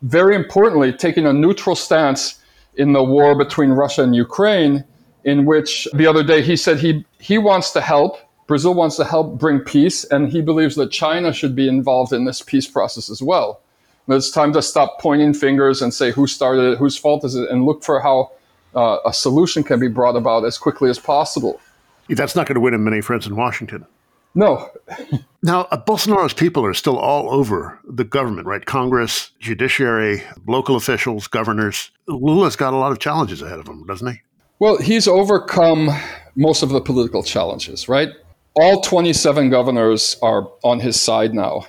[0.02, 2.42] very importantly, taking a neutral stance
[2.76, 4.84] in the war between Russia and Ukraine,
[5.24, 9.04] in which the other day he said he, he wants to help, Brazil wants to
[9.04, 13.08] help bring peace, and he believes that China should be involved in this peace process
[13.08, 13.60] as well.
[14.08, 17.48] It's time to stop pointing fingers and say who started it, whose fault is it,
[17.50, 18.32] and look for how
[18.74, 21.60] uh, a solution can be brought about as quickly as possible.
[22.08, 23.86] That's not going to win him many friends in Washington.
[24.34, 24.70] No.
[25.42, 28.64] now, uh, Bolsonaro's people are still all over the government, right?
[28.64, 31.90] Congress, judiciary, local officials, governors.
[32.06, 34.20] Lula's got a lot of challenges ahead of him, doesn't he?
[34.58, 35.90] Well, he's overcome
[36.36, 38.10] most of the political challenges, right?
[38.54, 41.66] All 27 governors are on his side now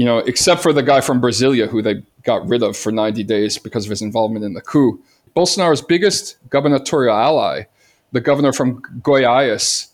[0.00, 3.22] you know, except for the guy from Brasilia who they got rid of for 90
[3.24, 4.98] days because of his involvement in the coup.
[5.36, 7.64] Bolsonaro's biggest gubernatorial ally,
[8.12, 9.88] the governor from Goiás,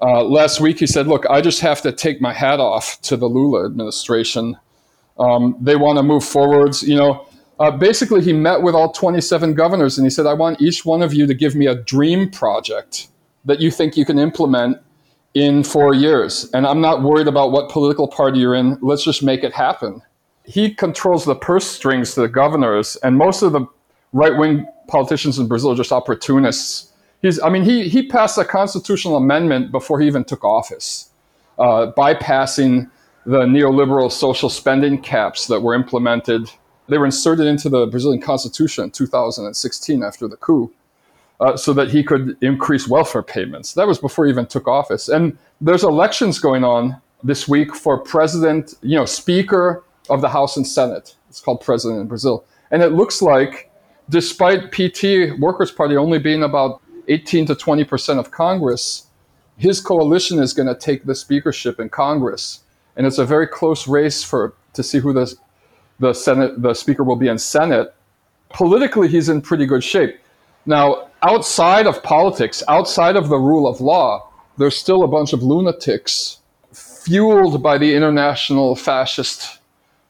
[0.00, 3.16] uh, last week he said, Look, I just have to take my hat off to
[3.16, 4.56] the Lula administration.
[5.18, 6.82] Um, they want to move forwards.
[6.82, 7.26] You know,
[7.58, 11.02] uh, basically, he met with all 27 governors and he said, I want each one
[11.02, 13.08] of you to give me a dream project
[13.44, 14.78] that you think you can implement
[15.34, 16.48] in four years.
[16.52, 18.78] And I'm not worried about what political party you're in.
[18.80, 20.02] Let's just make it happen.
[20.44, 23.66] He controls the purse strings to the governors, and most of the
[24.12, 26.87] right wing politicians in Brazil are just opportunists.
[27.22, 31.10] He's, I mean, he, he passed a constitutional amendment before he even took office,
[31.58, 32.90] uh, bypassing
[33.26, 36.50] the neoliberal social spending caps that were implemented.
[36.88, 40.72] They were inserted into the Brazilian constitution in 2016 after the coup
[41.40, 43.74] uh, so that he could increase welfare payments.
[43.74, 45.08] That was before he even took office.
[45.08, 50.56] And there's elections going on this week for president, you know, speaker of the House
[50.56, 51.16] and Senate.
[51.28, 52.44] It's called president in Brazil.
[52.70, 53.70] And it looks like,
[54.08, 59.06] despite PT, Workers' Party, only being about 18 to 20% of Congress,
[59.56, 62.60] his coalition is going to take the speakership in Congress.
[62.96, 65.34] And it's a very close race for to see who the,
[65.98, 67.94] the Senate, the speaker will be in Senate.
[68.50, 70.18] Politically, he's in pretty good shape.
[70.66, 75.42] Now, outside of politics, outside of the rule of law, there's still a bunch of
[75.42, 76.38] lunatics
[76.72, 79.60] fueled by the international fascist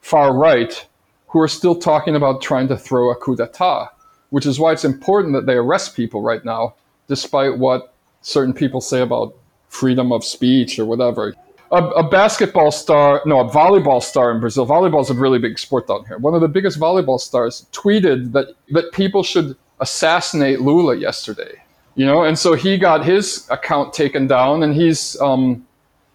[0.01, 0.85] far right
[1.27, 3.89] who are still talking about trying to throw a coup d'etat,
[4.31, 6.75] which is why it's important that they arrest people right now,
[7.09, 9.35] despite what certain people say about
[9.67, 11.35] freedom of speech or whatever.
[11.71, 14.65] A, a, basketball star, no, a volleyball star in Brazil.
[14.65, 16.17] Volleyball is a really big sport down here.
[16.17, 21.61] One of the biggest volleyball stars tweeted that, that people should assassinate Lula yesterday.
[21.95, 25.67] You know, and so he got his account taken down, and he's um,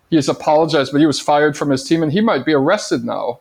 [0.09, 3.41] he's apologized, but he was fired from his team, and he might be arrested now.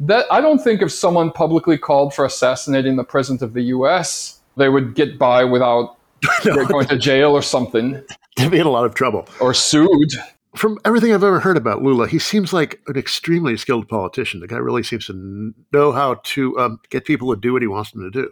[0.00, 4.40] That I don't think if someone publicly called for assassinating the president of the U.S.,
[4.56, 5.96] they would get by without
[6.44, 6.64] no.
[6.66, 8.02] going to jail or something.
[8.36, 10.12] They'd be in a lot of trouble or sued.
[10.56, 14.40] From everything I've ever heard about Lula, he seems like an extremely skilled politician.
[14.40, 17.68] The guy really seems to know how to um, get people to do what he
[17.68, 18.30] wants them to do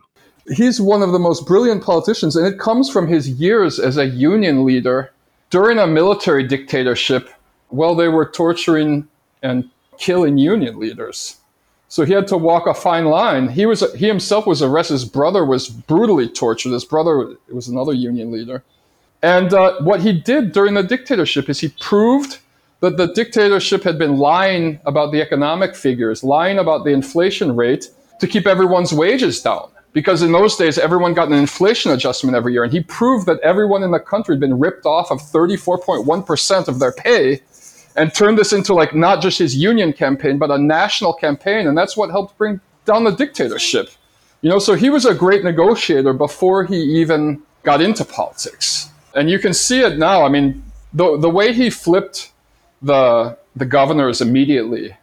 [0.50, 4.06] he's one of the most brilliant politicians, and it comes from his years as a
[4.06, 5.12] union leader
[5.50, 7.30] during a military dictatorship
[7.68, 9.06] while they were torturing
[9.42, 9.68] and
[9.98, 11.36] killing union leaders.
[11.88, 13.48] So he had to walk a fine line.
[13.48, 14.94] He was he himself was arrested.
[14.94, 16.72] His brother was brutally tortured.
[16.72, 18.62] His brother was another union leader,
[19.22, 22.38] and uh, what he did during the dictatorship is he proved
[22.80, 27.88] that the dictatorship had been lying about the economic figures, lying about the inflation rate
[28.20, 32.52] to keep everyone's wages down because in those days everyone got an inflation adjustment every
[32.52, 36.68] year and he proved that everyone in the country had been ripped off of 34.1%
[36.68, 37.40] of their pay
[37.98, 41.66] and turned this into like not just his union campaign, but a national campaign.
[41.66, 43.90] And that's what helped bring down the dictatorship.
[44.40, 48.90] You know, so he was a great negotiator before he even got into politics.
[49.14, 50.24] And you can see it now.
[50.24, 52.32] I mean, the, the way he flipped
[52.80, 54.96] the, the governors immediately,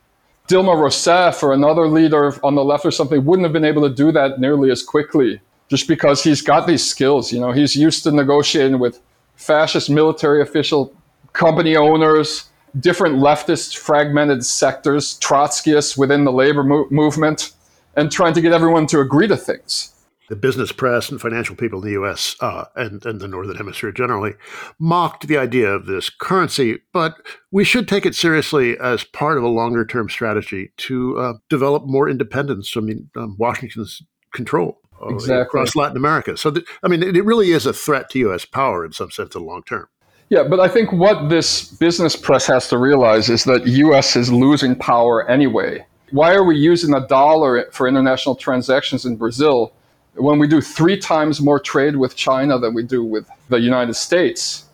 [0.48, 3.93] Dilma Rousseff or another leader on the left or something wouldn't have been able to
[3.93, 7.34] do that nearly as quickly just because he's got these skills.
[7.34, 9.02] You know, he's used to negotiating with
[9.36, 10.93] fascist military official
[11.34, 12.46] company owners,
[12.80, 17.52] different leftist fragmented sectors, Trotskyists within the labor mo- movement,
[17.96, 19.92] and trying to get everyone to agree to things.
[20.28, 23.92] The business press and financial people in the US uh, and, and the Northern Hemisphere
[23.92, 24.34] generally
[24.80, 27.16] mocked the idea of this currency, but
[27.52, 31.86] we should take it seriously as part of a longer term strategy to uh, develop
[31.86, 34.02] more independence from um, Washington's
[34.34, 34.82] control.
[35.02, 35.42] Uh, exactly.
[35.42, 36.38] Across Latin America.
[36.38, 38.46] So, I mean, it, it really is a threat to U.S.
[38.46, 39.88] power in some sense in the long term.
[40.30, 44.32] Yeah, but I think what this business press has to realize is that US is
[44.32, 45.86] losing power anyway.
[46.12, 49.72] Why are we using a dollar for international transactions in Brazil
[50.16, 53.94] when we do three times more trade with China than we do with the United
[53.94, 54.66] States?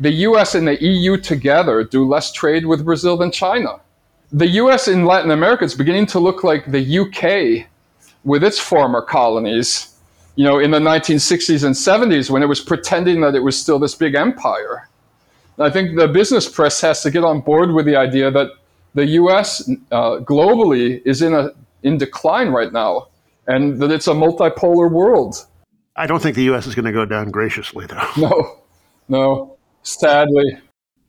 [0.00, 3.80] The US and the EU together do less trade with Brazil than China.
[4.32, 7.66] The US in Latin America is beginning to look like the UK
[8.24, 9.98] with its former colonies,
[10.34, 13.78] you know, in the 1960s and 70s when it was pretending that it was still
[13.78, 14.88] this big empire.
[15.58, 18.50] I think the business press has to get on board with the idea that
[18.94, 19.68] the U.S.
[19.90, 21.50] Uh, globally is in a
[21.82, 23.08] in decline right now,
[23.46, 25.46] and that it's a multipolar world.
[25.96, 26.66] I don't think the U.S.
[26.66, 28.10] is going to go down graciously, though.
[28.16, 28.62] No,
[29.08, 30.58] no, sadly.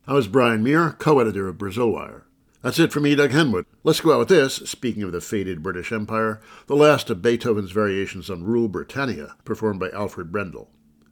[0.06, 2.26] That was Brian Mier, co-editor of Brazil Wire.
[2.62, 3.66] That's it for me, Doug Henwood.
[3.84, 7.72] Let's go out with this, speaking of the faded British Empire, the last of Beethoven's
[7.72, 10.70] variations on Rule Britannia, performed by Alfred Brendel.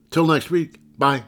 [0.10, 1.24] Till next week, bye.